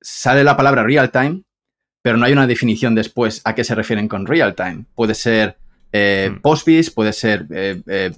[0.00, 1.42] sale la palabra real time,
[2.02, 4.84] pero no hay una definición después a qué se refieren con real time.
[4.94, 5.56] Puede ser
[5.92, 8.12] eh, postbis, puede ser, eh, eh,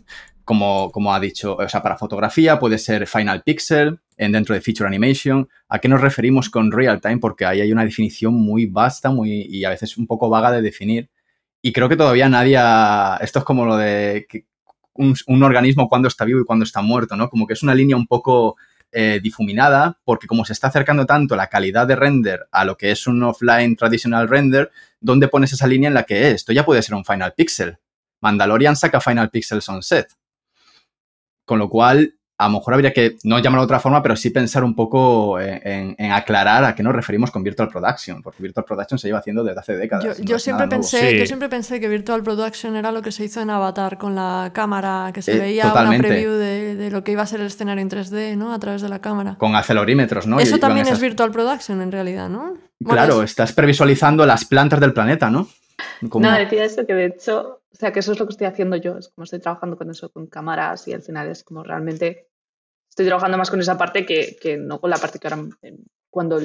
[0.44, 4.60] como, como, ha dicho, o sea, para fotografía, puede ser final pixel en, dentro de
[4.60, 5.48] feature animation.
[5.68, 7.18] ¿A qué nos referimos con real time?
[7.18, 10.62] Porque ahí hay una definición muy vasta muy, y a veces un poco vaga de
[10.62, 11.10] definir.
[11.62, 12.58] Y creo que todavía nadie
[13.20, 14.26] Esto es como lo de
[14.94, 17.30] un, un organismo cuando está vivo y cuando está muerto, ¿no?
[17.30, 18.56] Como que es una línea un poco
[18.92, 22.90] eh, difuminada, porque como se está acercando tanto la calidad de render a lo que
[22.90, 26.82] es un offline traditional render, ¿dónde pones esa línea en la que esto ya puede
[26.82, 27.78] ser un Final Pixel?
[28.20, 30.08] Mandalorian saca Final Pixel Sunset.
[31.44, 34.30] Con lo cual, a lo mejor habría que, no llamarlo de otra forma, pero sí
[34.30, 38.98] pensar un poco en, aclarar a qué nos referimos con Virtual Production, porque Virtual Production
[38.98, 40.18] se lleva haciendo desde hace décadas.
[40.18, 43.50] Yo, siempre, pensé, yo siempre pensé que Virtual Production era lo que se hizo en
[43.50, 47.26] Avatar con la cámara, que se eh, veía una preview de, lo que iba a
[47.26, 48.52] ser el escenario en 3D, ¿no?
[48.52, 49.36] A través de la cámara.
[49.38, 50.40] Con acelerómetros, ¿no?
[50.40, 52.56] Eso también es Virtual Production en realidad, ¿no?
[52.84, 55.48] claro, estás previsualizando las plantas del planeta, ¿no?
[56.00, 58.76] No, decía eso, que de hecho, o sea, que eso es lo que estoy haciendo
[58.76, 62.28] yo, es como estoy trabajando con eso, con cámaras y al final es como realmente
[62.88, 65.48] estoy trabajando más con esa parte que, no con la parte que ahora
[66.10, 66.40] cuando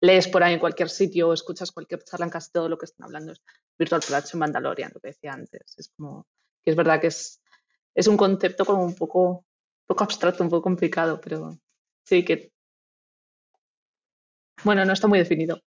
[0.00, 2.84] lees por ahí en cualquier sitio o escuchas cualquier charla en casi todo lo que
[2.84, 3.42] están hablando es
[3.78, 5.74] Virtual Production Mandalorian, lo que decía antes.
[5.76, 6.26] Es como
[6.64, 7.40] que es verdad que es,
[7.94, 9.44] es un concepto como un poco,
[9.88, 11.58] poco abstracto, un poco complicado, pero
[12.04, 12.52] sí que
[14.64, 15.60] bueno, no está muy definido.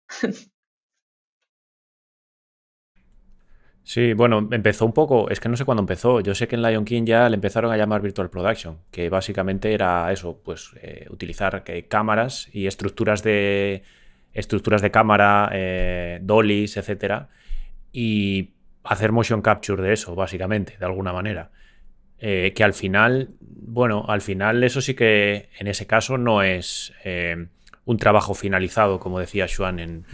[3.83, 6.21] Sí, bueno, empezó un poco, es que no sé cuándo empezó.
[6.21, 9.73] Yo sé que en Lion King ya le empezaron a llamar Virtual Production, que básicamente
[9.73, 13.83] era eso, pues eh, utilizar eh, cámaras y estructuras de
[14.33, 17.31] estructuras de cámara, eh, dollies, etcétera,
[17.93, 18.51] y
[18.85, 21.51] hacer motion capture de eso, básicamente, de alguna manera.
[22.21, 26.93] Que al final, bueno, al final eso sí que en ese caso no es
[27.85, 30.05] un trabajo finalizado, como decía Xuan en,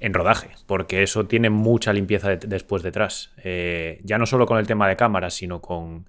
[0.00, 3.32] en rodaje, porque eso tiene mucha limpieza después detrás.
[3.42, 6.06] Eh, ya no solo con el tema de cámaras, sino con,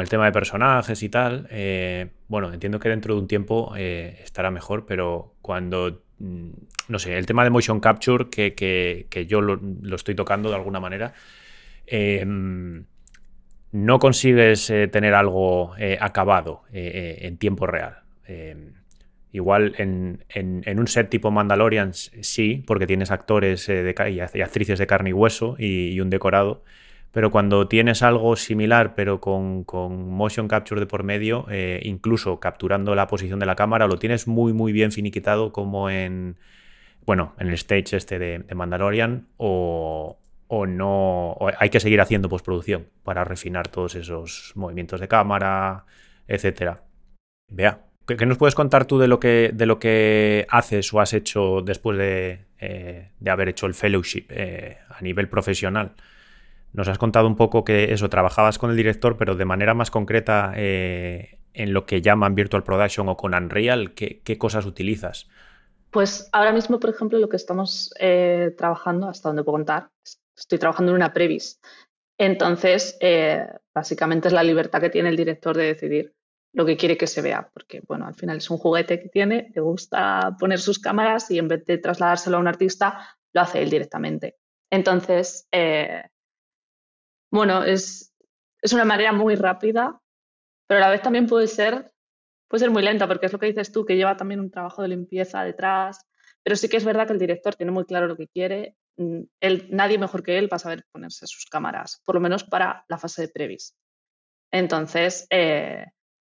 [0.00, 1.48] el tema de personajes y tal.
[1.50, 6.50] Eh, bueno, entiendo que dentro de un tiempo eh, estará mejor, pero cuando, mm,
[6.88, 9.60] no sé, el tema de motion capture, que, yo lo,
[9.94, 11.12] estoy tocando de alguna manera,
[13.72, 17.98] no consigues tener algo acabado en tiempo real
[19.32, 24.86] Igual en, un set tipo Mandalorian sí, porque tienes actores eh, de, y actrices de
[24.88, 26.64] carne y hueso y, un decorado.
[27.12, 29.64] Pero cuando tienes algo similar, pero con,
[30.08, 34.26] motion capture de por medio, eh, incluso capturando la posición de la cámara, lo tienes
[34.26, 36.36] muy, muy bien finiquitado, como en,
[37.06, 40.18] bueno, en el stage este de, Mandalorian, o,
[40.66, 41.36] no.
[41.58, 45.84] hay que seguir haciendo postproducción para refinar todos esos movimientos de cámara,
[46.26, 46.82] etcétera.
[47.48, 51.12] Vea, ¿qué, nos puedes contar tú de lo que, de lo que haces o has
[51.12, 55.92] hecho después de, eh, haber hecho el fellowship eh, a nivel profesional?
[56.72, 59.90] Nos has contado un poco que eso, trabajabas con el director, pero de manera más
[59.90, 65.28] concreta eh, en lo que llaman Virtual Production o con Unreal, ¿qué, cosas utilizas?
[65.90, 67.92] Pues ahora mismo, por ejemplo, lo que estamos
[68.56, 69.88] trabajando, hasta donde puedo contar,
[70.40, 71.60] estoy trabajando en una previs.
[72.18, 76.14] Entonces, eh, básicamente es la libertad que tiene el director de decidir
[76.52, 79.52] lo que quiere que se vea, porque bueno, al final es un juguete que tiene,
[79.54, 83.62] le gusta poner sus cámaras y en vez de trasladárselo a un artista, lo hace
[83.62, 84.36] él directamente.
[84.68, 85.48] Entonces,
[87.30, 88.12] bueno, es,
[88.60, 90.00] es una manera muy rápida,
[90.66, 91.92] pero a la vez también puede ser,
[92.48, 94.82] puede ser muy lenta, porque es lo que dices tú, que lleva también un trabajo
[94.82, 96.06] de limpieza detrás.
[96.42, 98.76] Pero sí que es verdad que el director tiene muy claro lo que quiere.
[98.96, 99.22] Mm,
[99.70, 102.98] nadie mejor que él va a saber ponerse sus cámaras, por lo menos para la
[102.98, 103.76] fase de previs.
[104.52, 105.86] Entonces, eh,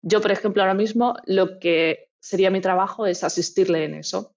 [0.02, 4.34] yo, por ejemplo, ahora mismo lo que sería mi trabajo es asistirle en eso.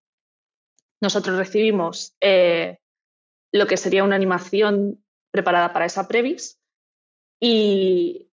[1.01, 2.79] Nosotros recibimos eh,
[3.51, 6.59] lo que sería una animación preparada para esa previs
[7.39, 8.31] y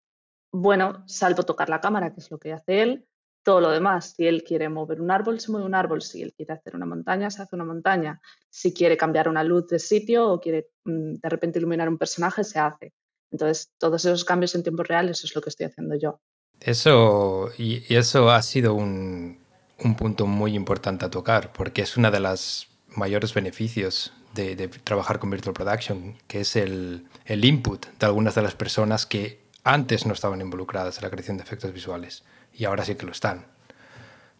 [0.52, 3.07] bueno, salvo tocar la cámara, que es lo que hace él,
[3.48, 6.34] todo lo demás, si él quiere mover un árbol, se mueve un árbol, si él
[6.36, 10.30] quiere hacer una montaña, se hace una montaña, si quiere cambiar una luz de sitio
[10.30, 12.92] o quiere mm, de repente iluminar un personaje, se hace.
[13.30, 16.20] Entonces, todos esos cambios en tiempo real, eso es lo que estoy haciendo yo.
[16.60, 19.38] Eso, y, eso ha sido un,
[19.82, 25.18] un punto muy importante a tocar, porque es uno de los mayores beneficios de, trabajar
[25.18, 30.04] con Virtual Production, que es el, el, input de algunas de las personas que antes
[30.04, 32.24] no estaban involucradas en la creación de efectos visuales
[32.58, 33.46] y ahora sí que lo están.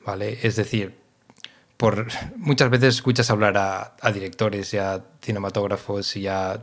[0.05, 0.39] ¿Vale?
[0.43, 0.97] Es decir,
[1.77, 6.61] por, muchas veces escuchas hablar a, directores y a cinematógrafos y a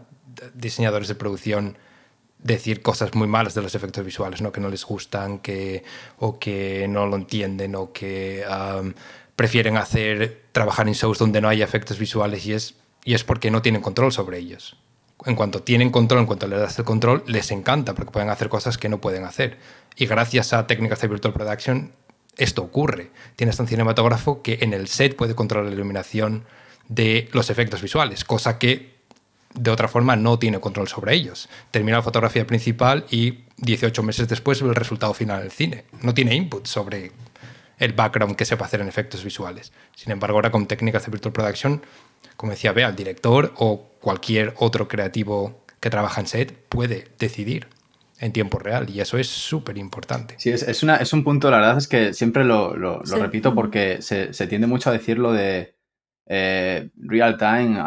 [0.54, 1.78] diseñadores de producción
[2.38, 4.52] decir cosas muy malas de los efectos visuales, ¿no?
[4.52, 5.84] que no les gustan, que,
[6.20, 8.46] o que no lo entienden, o que
[9.36, 13.52] prefieren hacer trabajar en shows donde no hay efectos visuales y es y es porque
[13.52, 14.76] no tienen control sobre ellos.
[15.26, 18.50] En cuanto tienen control, en cuanto les das el control, les encanta porque pueden hacer
[18.50, 19.58] cosas que no pueden hacer.
[19.96, 21.92] Y gracias a técnicas de Virtual Production,
[22.38, 23.12] esto ocurre.
[23.36, 26.46] Tienes un cinematógrafo que en el set puede controlar la iluminación
[26.90, 28.96] de los efectos visuales, cosa que
[29.54, 31.48] de otra forma no tiene control sobre ellos.
[31.72, 35.86] Termina la fotografía principal y 18 meses después ve el resultado final del cine.
[36.02, 37.14] No tiene input sobre
[37.78, 39.72] el background que sepa hacer en efectos visuales.
[39.96, 41.82] Sin embargo, ahora con técnicas de Virtual Production
[42.36, 47.68] como decía Bea, el director o cualquier otro creativo que trabaja en set puede decidir
[48.20, 50.36] en tiempo real y eso es súper importante.
[50.38, 53.54] Sí, es, es, una, es, un punto, la verdad es que siempre lo, lo, repito
[53.54, 55.76] porque se, se, tiende mucho a decirlo de
[56.28, 57.78] eh, real time,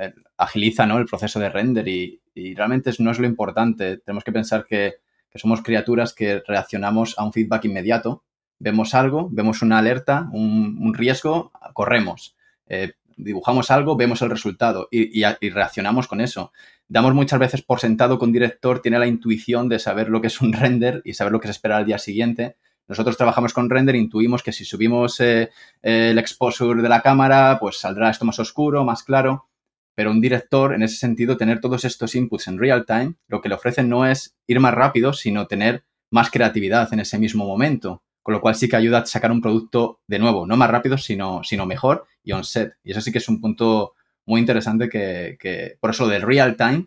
[0.00, 0.98] eh, agiliza ¿no?
[0.98, 3.98] el proceso de render y, y, realmente no es lo importante.
[3.98, 4.94] Tenemos que pensar que,
[5.30, 8.24] que, somos criaturas que reaccionamos a un feedback inmediato.
[8.58, 12.36] Vemos algo, vemos una alerta, un, un riesgo, corremos.
[12.66, 16.52] Eh, dibujamos algo, vemos el resultado y, reaccionamos con eso.
[16.88, 20.26] Damos muchas veces por sentado que un director tiene la intuición de saber lo que
[20.26, 22.56] es un render y saber lo que se espera al día siguiente.
[22.86, 25.50] Nosotros trabajamos con render, intuimos que si subimos eh,
[25.82, 29.48] el exposure de la cámara, pues saldrá esto más oscuro, más claro.
[29.94, 33.48] Pero un director, en ese sentido, tener todos estos inputs en real time, lo que
[33.48, 38.02] le ofrece no es ir más rápido, sino tener más creatividad en ese mismo momento
[38.24, 40.96] con lo cual sí que ayuda a sacar un producto de nuevo, no más rápido,
[40.96, 42.72] sino, sino mejor y on set.
[42.82, 43.92] Y eso sí que es un punto
[44.26, 46.86] muy interesante que, por eso de real time,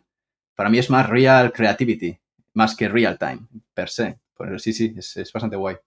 [0.56, 2.18] para mí es más real creativity,
[2.54, 3.42] más que real time,
[3.74, 4.20] per se.
[4.38, 5.78] Pero sí, sí, es, bastante guay.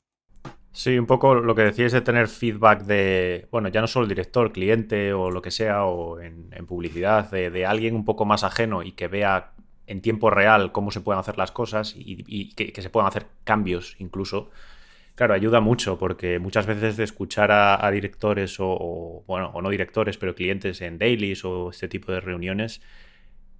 [0.72, 4.08] Sí, un poco lo que decías de tener feedback de, bueno, ya no solo el
[4.08, 8.82] director, cliente o lo que sea, o en, publicidad, de, alguien un poco más ajeno
[8.82, 9.52] y que vea
[9.86, 13.96] en tiempo real cómo se pueden hacer las cosas y, que, se puedan hacer cambios
[13.98, 14.50] incluso.
[15.20, 20.16] Claro, ayuda mucho porque muchas veces de escuchar a, directores o, bueno, o no directores,
[20.16, 22.80] pero clientes en dailies o este tipo de reuniones,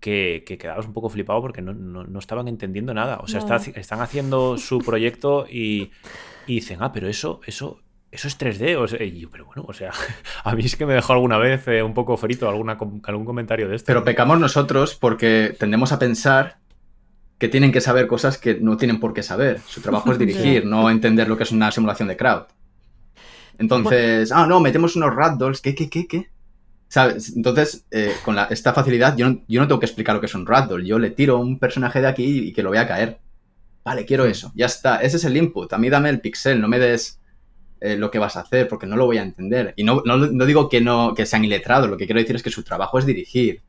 [0.01, 3.19] que, que quedabas un poco flipado porque no, estaban entendiendo nada.
[3.19, 3.41] O sea,
[3.75, 5.91] están haciendo su proyecto y,
[6.47, 8.79] dicen, ah, pero eso, eso, eso es 3D.
[8.79, 9.91] O sea, y yo, pero bueno, o sea,
[10.45, 13.69] a mí es que me dejó alguna vez eh, un poco frito alguna, algún comentario
[13.69, 13.85] de esto.
[13.85, 16.57] Pero pecamos nosotros porque tendemos a pensar
[17.41, 19.61] que tienen que saber cosas que no tienen por qué saber.
[19.67, 22.43] Su trabajo es dirigir, no entender lo que es una simulación de crowd.
[23.59, 26.31] Entonces, ah, no, metemos unos ragdolls, ¿qué, qué, qué, qué?
[26.89, 27.35] ¿Sabes?
[27.35, 30.35] Entonces, eh, con esta facilidad, yo no, yo no, tengo que explicar lo que es
[30.35, 30.85] un ragdoll.
[30.85, 33.21] Yo le tiro un personaje de aquí y que lo voy a caer.
[33.85, 34.53] Vale, quiero eso.
[34.55, 35.01] Ya está.
[35.01, 35.73] Ese es el input.
[35.73, 37.21] A mí dame el pixel, no me des
[37.81, 39.73] eh, lo que vas a hacer porque no lo voy a entender.
[39.77, 41.89] Y no, no, digo que, no, que sean iletrados.
[41.89, 43.63] Lo que quiero decir es que su trabajo es dirigir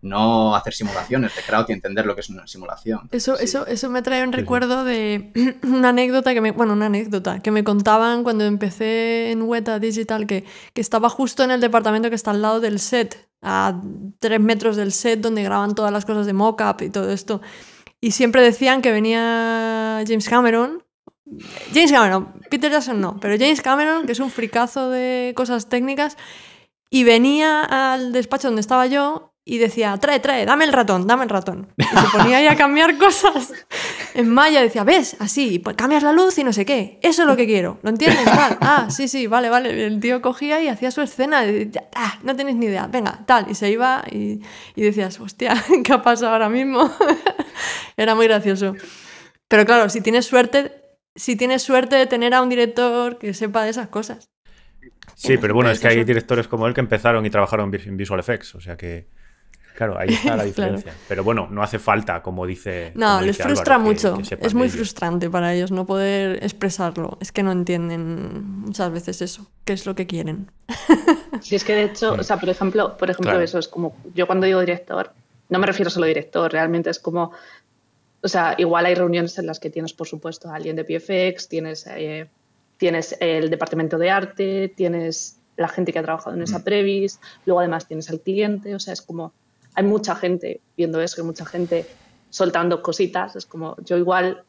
[0.00, 3.08] no hacer simulaciones de crowd y entender lo que es una simulación.
[3.10, 5.32] Eso, eso, eso me trae un recuerdo de
[5.62, 10.26] una anécdota que me, bueno, una anécdota que me contaban cuando empecé en Weta Digital,
[10.26, 13.80] que, que estaba justo en el departamento que está al lado del set, a
[14.18, 17.40] tres metros del set donde graban todas las cosas de mockup y todo esto.
[18.00, 20.84] Y siempre decían que venía James Cameron.
[21.74, 26.16] James Cameron, Peter Jackson no, pero James Cameron, que es un fricazo de cosas técnicas,
[26.88, 31.24] y venía al despacho donde estaba yo y decía, trae, trae, dame el ratón, dame
[31.24, 31.72] el ratón.
[31.78, 33.54] Y se ponía ahí a cambiar cosas
[34.12, 37.28] en Maya, decía, ves, así, pues cambias la luz y no sé qué, eso es
[37.28, 38.26] lo que quiero, ¿lo entiendes?
[38.26, 38.58] Tal.
[38.60, 39.86] Ah, sí, sí, vale, vale.
[39.86, 43.46] El tío cogía y hacía su escena, y, ah, no tenéis ni idea, venga, tal,
[43.50, 44.42] y se iba y,
[44.76, 46.94] y decías, hostia, ¿qué ha pasado ahora mismo?
[47.96, 48.74] Era muy gracioso.
[49.48, 50.72] Pero claro, si tienes suerte,
[51.14, 54.28] si tienes suerte de tener a un director que sepa de esas cosas.
[55.14, 58.20] Sí, pero bueno, es que hay directores como él que empezaron y trabajaron en Visual
[58.20, 59.08] Effects, o sea que...
[59.78, 60.92] Claro, ahí está la diferencia.
[61.06, 62.90] Pero bueno, no hace falta, como dice.
[62.96, 64.18] No, les frustra mucho.
[64.40, 67.16] es muy frustrante para ellos no poder expresarlo.
[67.20, 70.50] Es que no entienden muchas veces eso, qué es lo que quieren.
[71.40, 74.26] Sí, es que de hecho, o sea, por ejemplo, por ejemplo, eso es como, yo
[74.26, 75.12] cuando digo director,
[75.50, 77.30] no me refiero solo a director, realmente es como,
[78.20, 81.48] o sea, igual hay reuniones en las que tienes, por supuesto, a alguien de PFX,
[81.48, 82.28] tienes, eh,
[82.76, 86.64] tienes el departamento de arte, tienes la gente que ha trabajado en esa mm.
[86.64, 89.32] previs, luego además tienes al cliente, o sea, es como
[89.78, 91.86] hay mucha gente viendo eso, hay mucha gente
[92.30, 93.36] soltando cositas.
[93.36, 94.42] Es como yo igual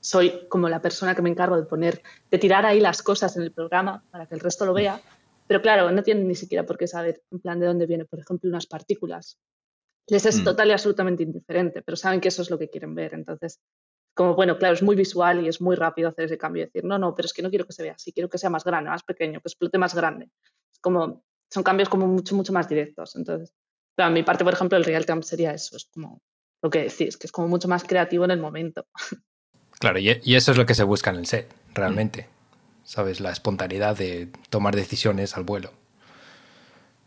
[0.00, 2.00] soy como la persona que me encargo de poner,
[2.30, 4.98] de tirar ahí las cosas en el programa para que el resto lo vea.
[5.46, 8.20] Pero claro, no tienen ni siquiera por qué saber en plan de dónde viene, por
[8.20, 9.38] ejemplo, unas partículas.
[10.06, 10.44] Les es mm.
[10.44, 13.12] total y absolutamente indiferente, pero saben que eso es lo que quieren ver.
[13.12, 13.60] Entonces,
[14.14, 16.84] como bueno, claro, es muy visual y es muy rápido hacer ese cambio y decir,
[16.84, 18.64] no, no, pero es que no quiero que se vea así, quiero que sea más
[18.64, 20.30] grande, más pequeño, que explote más grande.
[20.80, 23.14] Como, son cambios como mucho, mucho más directos.
[23.14, 23.52] Entonces,
[24.02, 26.20] a mi parte, por ejemplo, el real time sería eso, es como
[26.62, 28.86] lo que decís, que es como mucho más creativo en el momento.
[29.78, 32.28] Claro, y, eso es lo que se busca en el set, realmente.
[32.84, 33.20] ¿Sabes?
[33.20, 35.72] La espontaneidad de tomar decisiones al vuelo.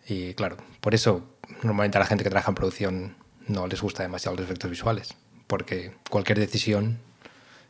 [0.08, 1.24] Y claro, por eso
[1.62, 3.16] normalmente a la gente que trabaja en producción
[3.48, 5.16] no les gusta demasiado los efectos visuales,
[5.46, 7.00] porque cualquier decisión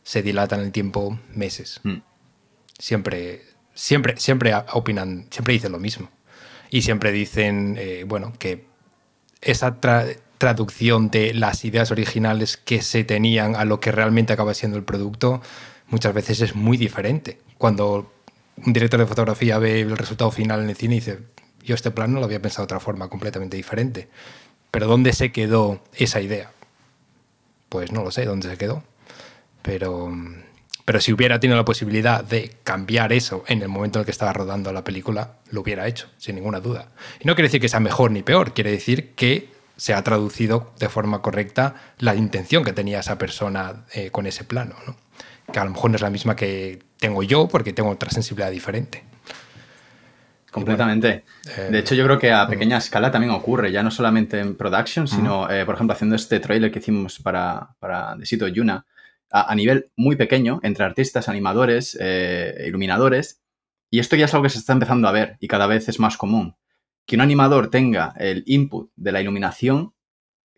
[0.04, 1.80] se dilata en el tiempo meses.
[1.82, 1.98] Mm.
[2.78, 3.42] Siempre,
[3.74, 6.08] siempre, siempre opinan, siempre dicen lo mismo.
[6.70, 8.66] Y siempre dicen, eh, bueno, que
[9.44, 9.76] esa
[10.38, 14.84] traducción de las ideas originales que se tenían a lo que realmente acaba siendo el
[14.84, 15.40] producto
[15.88, 17.38] muchas veces es muy diferente.
[17.58, 18.12] Cuando
[18.64, 21.18] un director de fotografía ve el resultado final en el cine y dice,
[21.62, 24.08] yo este plano lo había pensado de otra forma completamente diferente.
[24.70, 26.50] Pero ¿dónde se quedó esa idea?
[27.68, 28.82] Pues no lo sé dónde se quedó.
[29.62, 30.12] Pero,
[30.84, 34.10] pero si hubiera tenido la posibilidad de cambiar eso en el momento en el que
[34.10, 36.88] estaba rodando la película, lo hubiera hecho, sin ninguna duda.
[37.20, 40.72] Y no quiere decir que sea mejor ni peor, quiere decir que se ha traducido
[40.78, 44.96] de forma correcta la intención que tenía esa persona eh, con ese plano, ¿no?
[45.52, 48.50] que a lo mejor no es la misma que tengo yo porque tengo otra sensibilidad
[48.50, 49.04] diferente.
[50.50, 51.24] Completamente.
[51.56, 54.54] Eh, de hecho, yo creo que a pequeña escala también ocurre, ya no solamente en
[54.54, 58.86] production, sino, eh, por ejemplo, haciendo este trailer que hicimos para, para The Sito Yuna,
[59.36, 61.98] a, nivel muy pequeño, entre artistas, animadores,
[62.64, 63.42] iluminadores,
[63.90, 66.00] y esto ya es algo que se está empezando a ver y cada vez es
[66.00, 66.56] más común.
[67.06, 69.94] Que un animador tenga el input de la iluminación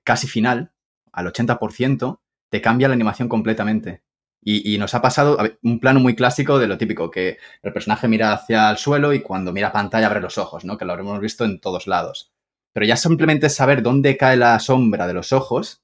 [0.05, 0.73] casi final,
[1.13, 4.03] al 80%, te cambia la animación completamente.
[4.41, 8.33] Y, nos ha pasado un plano muy clásico de lo típico, que el personaje mira
[8.33, 10.79] hacia el suelo y cuando mira pantalla abre los ojos, ¿no?
[10.79, 12.33] Que lo habremos visto en todos lados.
[12.73, 15.83] Pero ya simplemente saber dónde cae la sombra de los ojos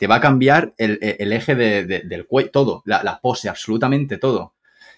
[0.00, 0.98] te va a cambiar el,
[1.30, 4.54] eje del cuello, todo, la, pose, absolutamente todo.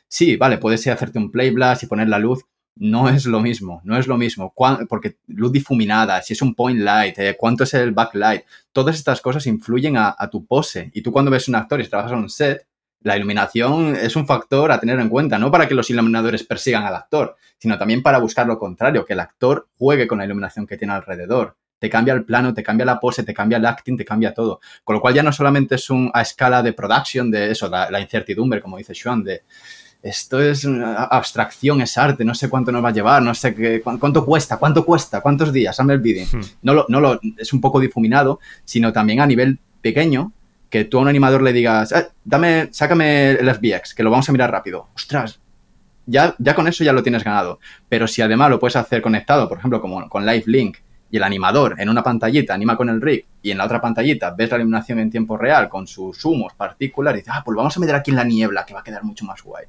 [0.06, 2.44] Sí, vale, puedes hacerte un play blast y poner la luz.
[2.76, 4.54] No es lo mismo, no es lo mismo.
[4.88, 9.20] Porque luz difuminada, si es un point light, eh, cuánto es el backlight, todas estas
[9.20, 10.92] cosas influyen a, tu pose.
[10.94, 12.64] Y tú cuando ves un actor y trabajas en un set,
[13.00, 16.84] la iluminación es un factor a tener en cuenta, no para que los iluminadores persigan
[16.84, 20.64] al actor, sino también para buscar lo contrario, que el actor juegue con la iluminación
[20.64, 21.56] que tiene alrededor.
[21.82, 24.60] Te cambia el plano, te cambia la pose, te cambia el acting, te cambia todo.
[24.84, 27.90] Con lo cual ya no solamente es un, a escala de production, de eso, la,
[27.90, 29.42] la incertidumbre, como dice Sean, de
[30.00, 33.82] esto es abstracción, es arte, no sé cuánto nos va a llevar, no sé qué,
[33.82, 36.24] cuánto cuesta, cuánto cuesta, cuántos días, hazme el vídeo.
[36.30, 36.42] Hmm.
[36.62, 40.32] No, lo, no lo, es un poco difuminado, sino también a nivel pequeño,
[40.70, 44.28] que tú a un animador le digas, eh, dame, sácame el FBX, que lo vamos
[44.28, 44.86] a mirar rápido.
[44.94, 45.40] Ostras,
[46.06, 47.58] ya, ya con eso ya lo tienes ganado.
[47.88, 50.78] Pero si además lo puedes hacer conectado, por ejemplo, como con Live Link,
[51.12, 54.30] y el animador en una pantallita anima con el rig y en la otra pantallita
[54.30, 57.76] ves la iluminación en tiempo real con sus humos, partículas y dices, ah, pues vamos
[57.76, 59.66] a meter aquí en la niebla que va a quedar mucho más guay.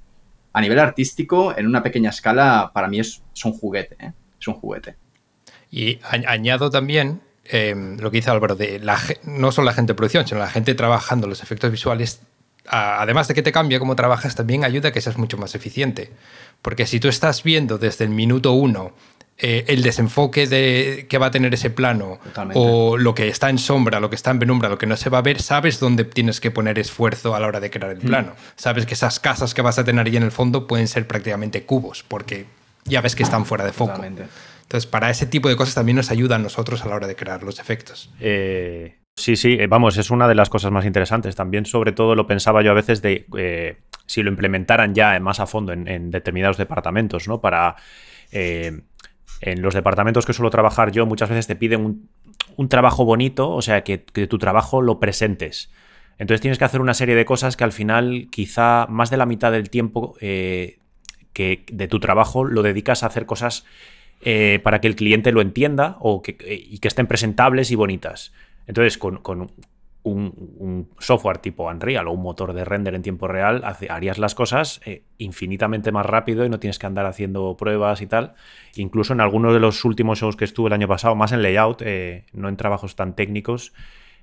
[0.53, 4.13] A nivel artístico, en una pequeña escala, para mí es, un juguete, ¿eh?
[4.39, 4.95] es un juguete.
[5.69, 9.95] Y añado también em, lo que dice Álvaro, de la, no solo la gente de
[9.95, 12.21] producción, sino la gente trabajando los efectos visuales,
[12.67, 16.11] además de que te cambia cómo trabajas, también ayuda a que seas mucho más eficiente.
[16.61, 18.93] Porque si tú estás viendo desde el minuto uno
[19.36, 22.19] eh, el desenfoque de, que va a tener ese plano
[22.53, 25.09] o lo que está en sombra, lo que está en penumbra, lo que no se
[25.09, 27.97] va a ver, sabes dónde tienes que poner esfuerzo a la hora de crear el
[27.97, 28.07] mm.
[28.07, 28.34] plano.
[28.55, 31.63] Sabes que esas casas que vas a tener ahí en el fondo pueden ser prácticamente
[31.63, 32.45] cubos, porque
[32.86, 34.03] ya ves que están fuera de foco.
[34.03, 37.15] Entonces, para ese tipo de cosas también nos ayuda a nosotros a la hora de
[37.15, 38.11] crear los efectos.
[38.19, 41.36] Eh, sí, sí, eh, vamos, es una de las cosas más interesantes.
[41.36, 43.25] También, sobre todo, lo pensaba yo a veces de
[44.05, 47.41] si lo implementaran ya más a fondo en, determinados departamentos, ¿no?
[47.41, 47.75] Para
[49.45, 52.07] en los departamentos que suelo trabajar yo muchas veces te piden
[52.55, 55.69] un, trabajo bonito, o sea, que, tu trabajo lo presentes.
[56.17, 59.25] Entonces tienes que hacer una serie de cosas que al final quizá más de la
[59.25, 60.77] mitad del tiempo eh,
[61.33, 63.65] que de tu trabajo lo dedicas a hacer cosas
[64.21, 68.31] eh, para que el cliente lo entienda o que, y que estén presentables y bonitas.
[68.67, 69.51] Entonces, con,
[70.03, 74.81] un, software tipo Unreal o un motor de render en tiempo real, harías las cosas
[74.85, 78.33] eh, infinitamente más rápido y no tienes que andar haciendo pruebas y tal.
[78.75, 81.81] Incluso en algunos de los últimos shows que estuve el año pasado, más en layout,
[81.83, 83.73] eh, no en trabajos tan técnicos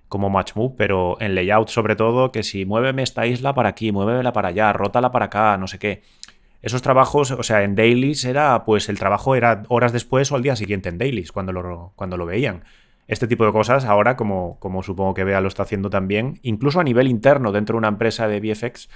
[0.08, 4.32] como MatchMove, pero en layout sobre todo, que si muéveme esta isla para aquí, muévela
[4.32, 6.02] para allá, rótala para acá, no sé qué.
[6.62, 10.42] Esos trabajos, o sea, en dailies era, pues el trabajo era horas después o al
[10.42, 12.64] día siguiente en dailies, cuando lo, cuando lo veían
[13.11, 16.78] este tipo de cosas ahora, como, como supongo que Bea lo está haciendo también, incluso
[16.78, 18.88] a nivel interno dentro de una empresa de VFX,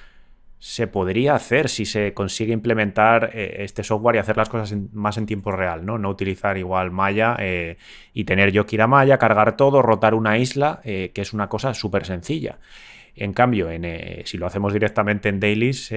[0.61, 5.19] se podría hacer si se consigue implementar eh, este software y hacer las cosas más
[5.19, 5.99] en tiempo real, ¿no?
[5.99, 7.77] No utilizar igual Maya eh,
[8.13, 11.33] y tener yo que ir a Maya, cargar todo, rotar una isla, eh, que es
[11.33, 12.61] una cosa súper sencilla.
[13.17, 13.69] En cambio,
[14.25, 15.95] si lo hacemos directamente en dailies,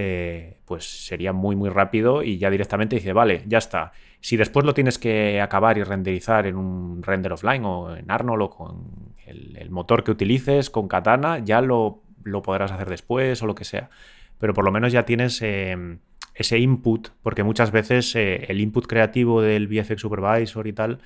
[0.66, 3.92] pues sería muy, muy rápido y ya directamente dice, vale, ya está.
[4.20, 8.42] Si después lo tienes que acabar y renderizar en un render offline o en Arnold
[8.42, 12.02] o con el, motor que utilices, con Katana, ya lo,
[12.44, 13.90] podrás hacer después o lo que sea.
[14.40, 16.00] Pero por lo menos ya tienes em,
[16.34, 21.00] ese input, porque muchas veces eh, el input creativo del VFX Supervisor y tal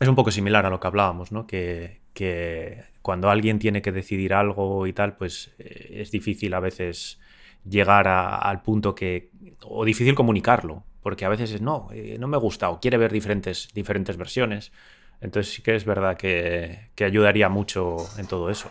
[0.00, 1.46] es un poco similar a lo que hablábamos, ¿no?
[1.46, 2.00] Que,
[3.00, 7.20] cuando alguien tiene que decidir algo y tal, pues eh, es difícil a veces
[7.64, 9.30] llegar al punto que...
[9.62, 13.12] o difícil comunicarlo, porque a veces es, no, eh, no me gusta o quiere ver
[13.12, 14.72] diferentes, diferentes versiones.
[15.20, 18.70] Entonces sí que es verdad que, ayudaría mucho en todo eso.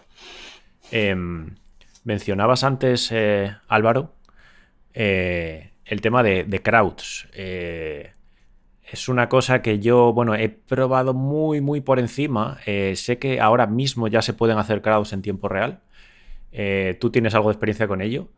[0.92, 1.56] Em,
[2.04, 4.14] mencionabas antes, eh, Álvaro,
[4.94, 7.28] eh, el tema de, de crowds.
[7.34, 12.60] es una cosa que yo, bueno, he probado muy, muy por encima.
[12.96, 15.82] sé que ahora mismo ya se pueden hacer crowds en tiempo real.
[17.00, 18.30] ¿Tú tienes algo de experiencia con ello?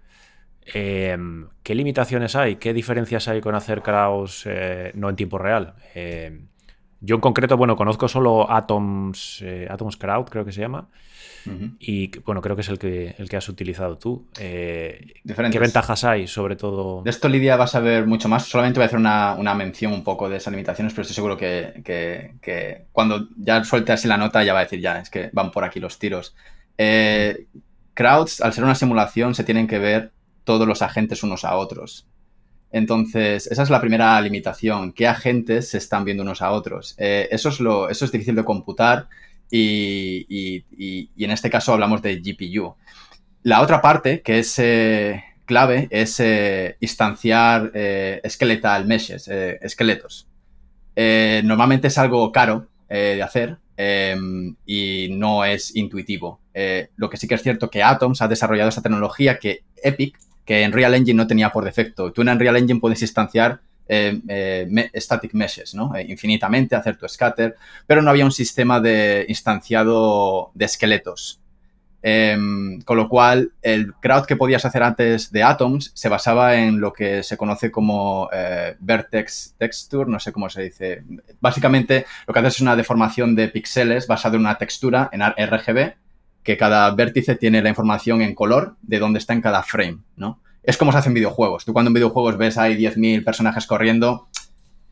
[0.65, 2.57] Em, ¿Qué limitaciones hay?
[2.57, 5.73] ¿Qué diferencias hay con hacer crowds eh, no en tiempo real?
[5.95, 6.47] Em,
[7.01, 10.89] yo en concreto, bueno, conozco solo Atoms, eh, Atoms Crowd, creo que se llama.
[11.79, 14.27] Y bueno, creo que es el que, el que has utilizado tú.
[14.39, 17.01] Eh, ¿Qué ventajas hay, sobre todo?
[17.01, 18.45] De esto, Lidia, vas a ver mucho más.
[18.45, 22.85] Solamente voy a hacer una, mención un poco de esas limitaciones, pero estoy seguro que,
[22.91, 25.63] cuando ya suelte así la nota ya va a decir, ya, es que van por
[25.63, 26.35] aquí los tiros.
[26.75, 30.11] crowds, al ser una simulación, se tienen que ver
[30.49, 32.07] todos los agentes unos a otros.
[32.71, 34.93] Entonces, esa es la primera limitación.
[34.93, 36.95] ¿Qué agentes se están viendo unos a otros?
[36.97, 39.07] Eh, eso, es lo, eso es difícil de computar
[39.51, 40.65] y,
[41.23, 42.73] en este caso hablamos de GPU.
[43.43, 47.71] La otra parte que es eh, clave es eh, instanciar
[48.27, 50.27] skeletal meshes, esqueletos.
[51.43, 56.39] normalmente es algo caro de hacer em, y no es intuitivo.
[56.95, 60.17] lo que sí que es cierto que Atoms ha desarrollado esa tecnología que Epic
[60.49, 62.11] que en Real Engine no tenía por defecto.
[62.11, 65.95] Tú en Unreal Engine puedes instanciar eh, eh, static meshes, ¿no?
[65.95, 71.39] Eh, infinitamente, hacer tu scatter, pero no había un sistema de instanciado de esqueletos.
[72.01, 76.79] Em, con lo cual, el crowd que podías hacer antes de Atoms se basaba en
[76.79, 78.27] lo que se conoce como
[78.79, 81.03] vertex texture, no sé cómo se dice.
[81.39, 85.93] Básicamente, lo que haces es una deformación de píxeles basada en una textura en RGB
[86.49, 90.39] que cada vértice tiene la información en color de dónde está en cada frame, ¿no?
[90.63, 91.63] Es como se hace en videojuegos.
[91.63, 94.29] Tú cuando en videojuegos ves hay 10.000 personajes corriendo,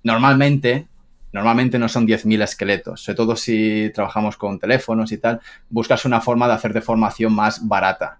[0.03, 0.87] normalmente,
[1.33, 3.01] normalmente no son 10.000 esqueletos.
[3.01, 7.67] Sobre todo si trabajamos con teléfonos y tal, buscas una forma de hacer deformación más
[7.67, 8.19] barata.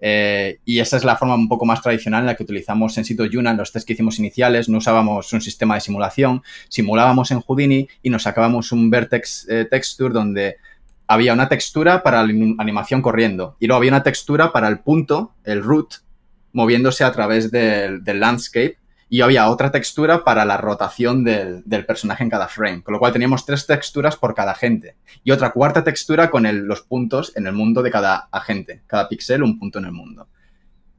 [0.00, 3.04] Eh, y esa es la forma un poco más tradicional en la que utilizamos en
[3.04, 4.68] sitio Yuna en los test que hicimos iniciales.
[4.68, 9.68] No usábamos un sistema de simulación, simulábamos en Houdini y nos sacábamos un vertex eh,
[9.70, 10.56] texture donde
[11.12, 15.34] había una textura para la animación corriendo y luego había una textura para el punto,
[15.44, 15.96] el root,
[16.52, 18.78] moviéndose a través del, landscape
[19.10, 23.12] y había otra textura para la rotación del, personaje en cada frame, con lo cual
[23.12, 27.52] teníamos tres texturas por cada agente y otra cuarta textura con los puntos en el
[27.52, 30.28] mundo de cada agente, cada píxel un punto en el mundo.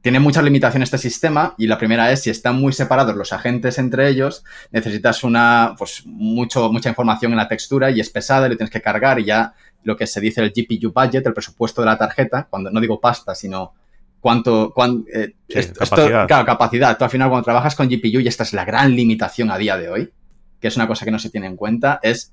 [0.00, 3.78] Tiene muchas limitaciones este sistema y la primera es si están muy separados los agentes
[3.78, 8.56] entre ellos, necesitas una, pues, mucho, mucha información en la textura y es pesada, le
[8.56, 9.54] tienes que cargar y ya
[9.84, 13.00] lo que se dice el GPU budget, el presupuesto de la tarjeta, cuando no digo
[13.00, 13.74] pasta, sino
[14.20, 14.72] cuánto,
[15.12, 15.34] eh,
[15.78, 16.26] capacidad.
[16.26, 16.96] claro, capacidad.
[16.96, 19.76] Tú al final cuando trabajas con GPU, y esta es la gran limitación a día
[19.76, 20.12] de hoy,
[20.60, 22.32] que es una cosa que no se tiene en cuenta, es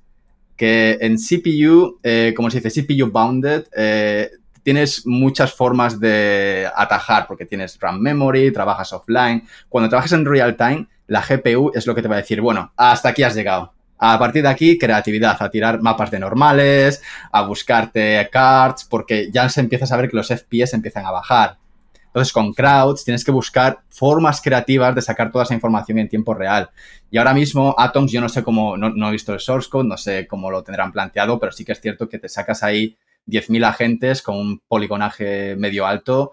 [0.56, 4.30] que en CPU, eh, como se dice, CPU bounded, eh,
[4.62, 9.44] tienes muchas formas de atajar, porque tienes RAM memory, trabajas offline.
[9.68, 12.72] Cuando trabajas en real time, la GPU es lo que te va a decir, bueno,
[12.76, 13.74] hasta aquí has llegado.
[14.04, 17.00] A partir de aquí, creatividad, a tirar mapas de normales,
[17.30, 21.58] a buscarte cards, porque ya se empieza a saber que los FPS empiezan a bajar.
[22.06, 26.34] Entonces, con crowds tienes que buscar formas creativas de sacar toda esa información en tiempo
[26.34, 26.70] real.
[27.12, 29.96] Y ahora mismo, Atoms, yo no sé cómo, no, he visto el source code, no
[29.96, 33.64] sé cómo lo tendrán planteado, pero sí que es cierto que te sacas ahí 10.000
[33.64, 36.32] agentes con un poligonaje medio alto,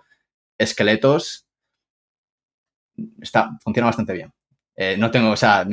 [0.58, 1.46] esqueletos.
[3.22, 4.34] Está, funciona bastante bien.
[4.82, 5.68] Eh, no tengo, o sea,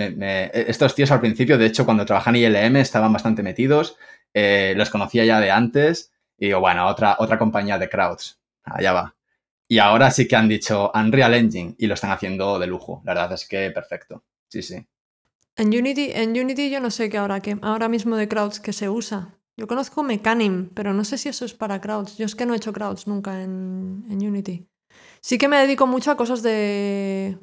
[0.53, 3.97] estos tíos al principio, de hecho, cuando trabajan en ILM estaban bastante metidos,
[4.35, 8.93] eh, los conocía ya de antes y digo, bueno, otra, otra compañía de crowds, allá
[8.93, 9.17] va.
[9.69, 13.01] Y ahora sí que han dicho Unreal Engine y lo están haciendo de lujo.
[13.05, 14.25] La verdad es que perfecto.
[14.49, 14.85] Sí, sí.
[15.55, 18.73] En Unity, en Unity yo no sé qué ahora, que ahora mismo de crowds que
[18.73, 19.39] se usa.
[19.57, 22.19] Yo conozco Mecanim, pero no sé si eso es para crowds.
[22.19, 24.67] Yo es que no he hecho crowds nunca en, Unity.
[25.21, 27.39] Sí que me dedico mucho a cosas de.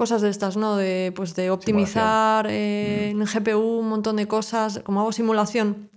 [0.00, 0.76] Cosas de estas, ¿no?
[0.76, 4.80] De, pues de optimizar eh, en GPU un montón de cosas.
[4.82, 5.90] Como hago simulación.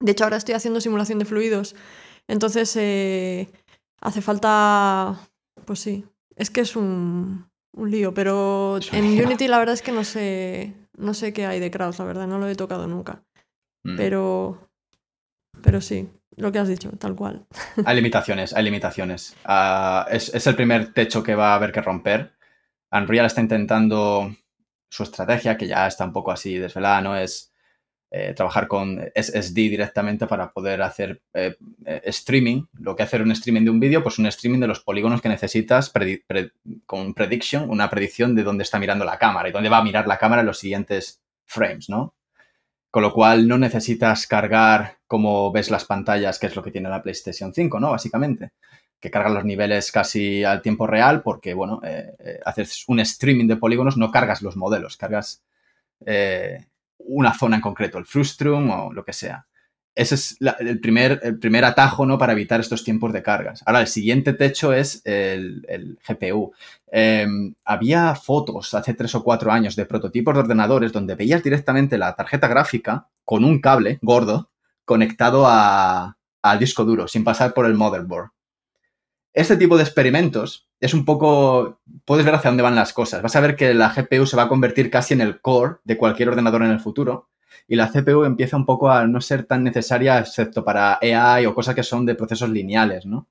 [0.00, 1.76] De hecho, ahora estoy haciendo simulación de fluidos.
[2.26, 3.48] Entonces, eh,
[4.04, 5.18] Hace falta,
[5.64, 6.04] pues sí,
[6.36, 11.14] es que es un, lío, pero en Unity la verdad es que no sé, no
[11.14, 13.22] sé qué hay de crowds, la verdad, no lo he tocado nunca.
[13.82, 13.96] Mm.
[13.96, 14.68] Pero,
[15.62, 17.46] pero sí, lo que has dicho, tal cual.
[17.86, 19.34] Hay limitaciones, hay limitaciones.
[19.46, 22.34] Ah, es, es, el primer techo que va a haber que romper.
[22.94, 24.34] Unreal está intentando
[24.88, 27.16] su estrategia, que ya está un poco así desvelada, ¿no?
[27.16, 27.52] Es
[28.10, 32.62] eh, trabajar con SSD directamente para poder hacer eh, eh, streaming.
[32.78, 35.28] Lo que hacer un streaming de un vídeo, pues un streaming de los polígonos que
[35.28, 35.92] necesitas
[36.86, 40.06] con prediction, una predicción de dónde está mirando la cámara y dónde va a mirar
[40.06, 42.14] la cámara en los siguientes frames, ¿no?
[42.92, 46.88] Con lo cual no necesitas cargar como ves las pantallas, que es lo que tiene
[46.88, 47.90] la PlayStation 5, ¿no?
[47.90, 48.52] Básicamente
[49.00, 51.80] que carga los niveles casi al tiempo real porque, bueno,
[52.44, 55.42] haces un streaming de polígonos, no cargas los modelos, cargas
[56.98, 59.46] una zona en concreto, el frustrum o lo que sea.
[59.94, 62.18] Ese es el, primer, el primer atajo ¿no?
[62.18, 63.62] para evitar estos tiempos de cargas.
[63.64, 66.52] Ahora, el siguiente techo es el, GPU.
[66.90, 71.96] Em, había fotos hace tres o cuatro años de prototipos de ordenadores donde veías directamente
[71.96, 74.50] la tarjeta gráfica con un cable gordo
[74.84, 78.30] conectado al disco duro, sin pasar por el motherboard.
[79.34, 83.20] Este tipo de experimentos es un poco, puedes ver hacia dónde van las cosas.
[83.20, 85.98] Vas a ver que la GPU se va a convertir casi en el core de
[85.98, 87.30] cualquier ordenador en el futuro
[87.66, 91.54] y la CPU empieza un poco a no ser tan necesaria excepto para AI o
[91.54, 93.26] cosas que son de procesos lineales, ¿no?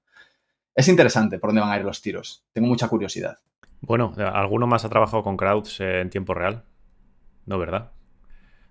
[0.76, 2.44] Es interesante por dónde van a ir los tiros.
[2.52, 3.38] Tengo mucha curiosidad.
[3.80, 6.66] Bueno, ¿alguno más ha trabajado con crowds en tiempo real?
[7.46, 7.92] No, ¿verdad?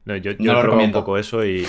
[0.05, 1.67] No, yo, yo lo recomiendo un poco eso y,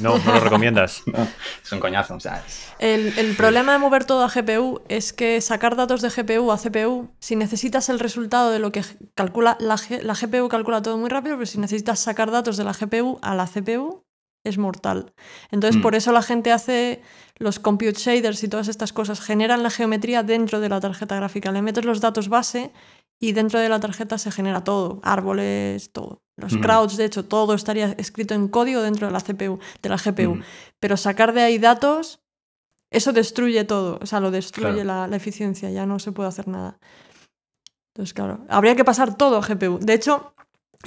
[0.00, 1.02] no, no lo recomiendas.
[1.62, 2.42] es un coñazo, o sea,
[2.80, 7.10] el, problema de mover todo a GPU es que sacar datos de GPU a CPU,
[7.20, 8.82] si necesitas el resultado de lo que
[9.14, 12.72] calcula la, la GPU calcula todo muy rápido, pero si necesitas sacar datos de la
[12.72, 14.04] GPU a la CPU
[14.44, 15.12] es mortal.
[15.50, 15.82] Entonces, mm.
[15.82, 17.00] por eso la gente hace
[17.36, 21.52] los compute shaders y todas estas cosas, generan la geometría dentro de la tarjeta gráfica,
[21.52, 22.72] le metes los datos base
[23.22, 26.22] y dentro de la tarjeta se genera todo, árboles, todo.
[26.36, 29.96] Los crowds, de hecho, todo estaría escrito en código dentro de la CPU, de la
[29.96, 30.40] GPU.
[30.80, 32.20] Pero sacar de ahí datos,
[32.90, 36.80] eso destruye todo, o sea, lo destruye la, eficiencia, ya no se puede hacer nada.
[37.94, 39.78] Entonces, claro, habría que pasar todo a GPU.
[39.78, 40.34] De hecho,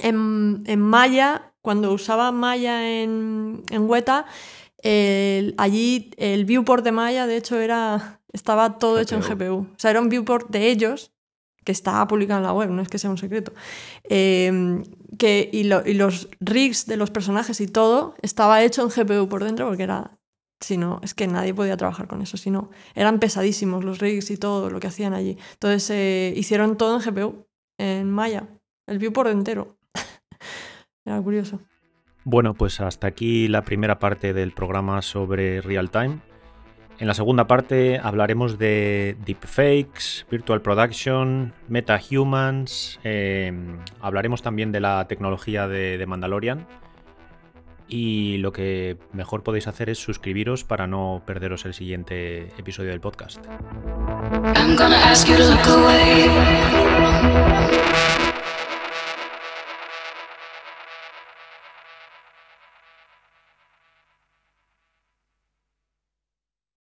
[0.02, 4.26] en, Maya, cuando usaba Maya en, en Weta,
[5.56, 9.68] allí el viewport de Maya, de hecho, era, estaba todo hecho en GPU.
[9.74, 11.15] O sea, era un viewport de ellos,
[11.66, 13.52] que está publicado en la web, no es que sea un secreto.
[14.04, 14.84] Em,
[15.18, 19.66] que, y, los rigs de los personajes y todo estaba hecho en GPU por dentro
[19.66, 20.16] porque era
[20.60, 22.36] Si no, es que nadie podía trabajar con eso.
[22.36, 25.36] Si no, eran pesadísimos los rigs y todo lo que hacían allí.
[25.54, 27.46] Entonces eh, hicieron todo en GPU,
[27.78, 28.48] en Maya,
[28.86, 29.76] el viewport entero.
[31.04, 31.60] Era curioso.
[32.24, 36.20] Bueno, pues hasta aquí la primera parte del programa sobre real time.
[36.98, 43.52] En la segunda parte hablaremos de deepfakes, virtual production, metahumans, eh,
[44.00, 46.66] hablaremos también de la tecnología de, Mandalorian
[47.86, 53.00] y lo que mejor podéis hacer es suscribiros para no perderos el siguiente episodio del
[53.00, 53.44] podcast.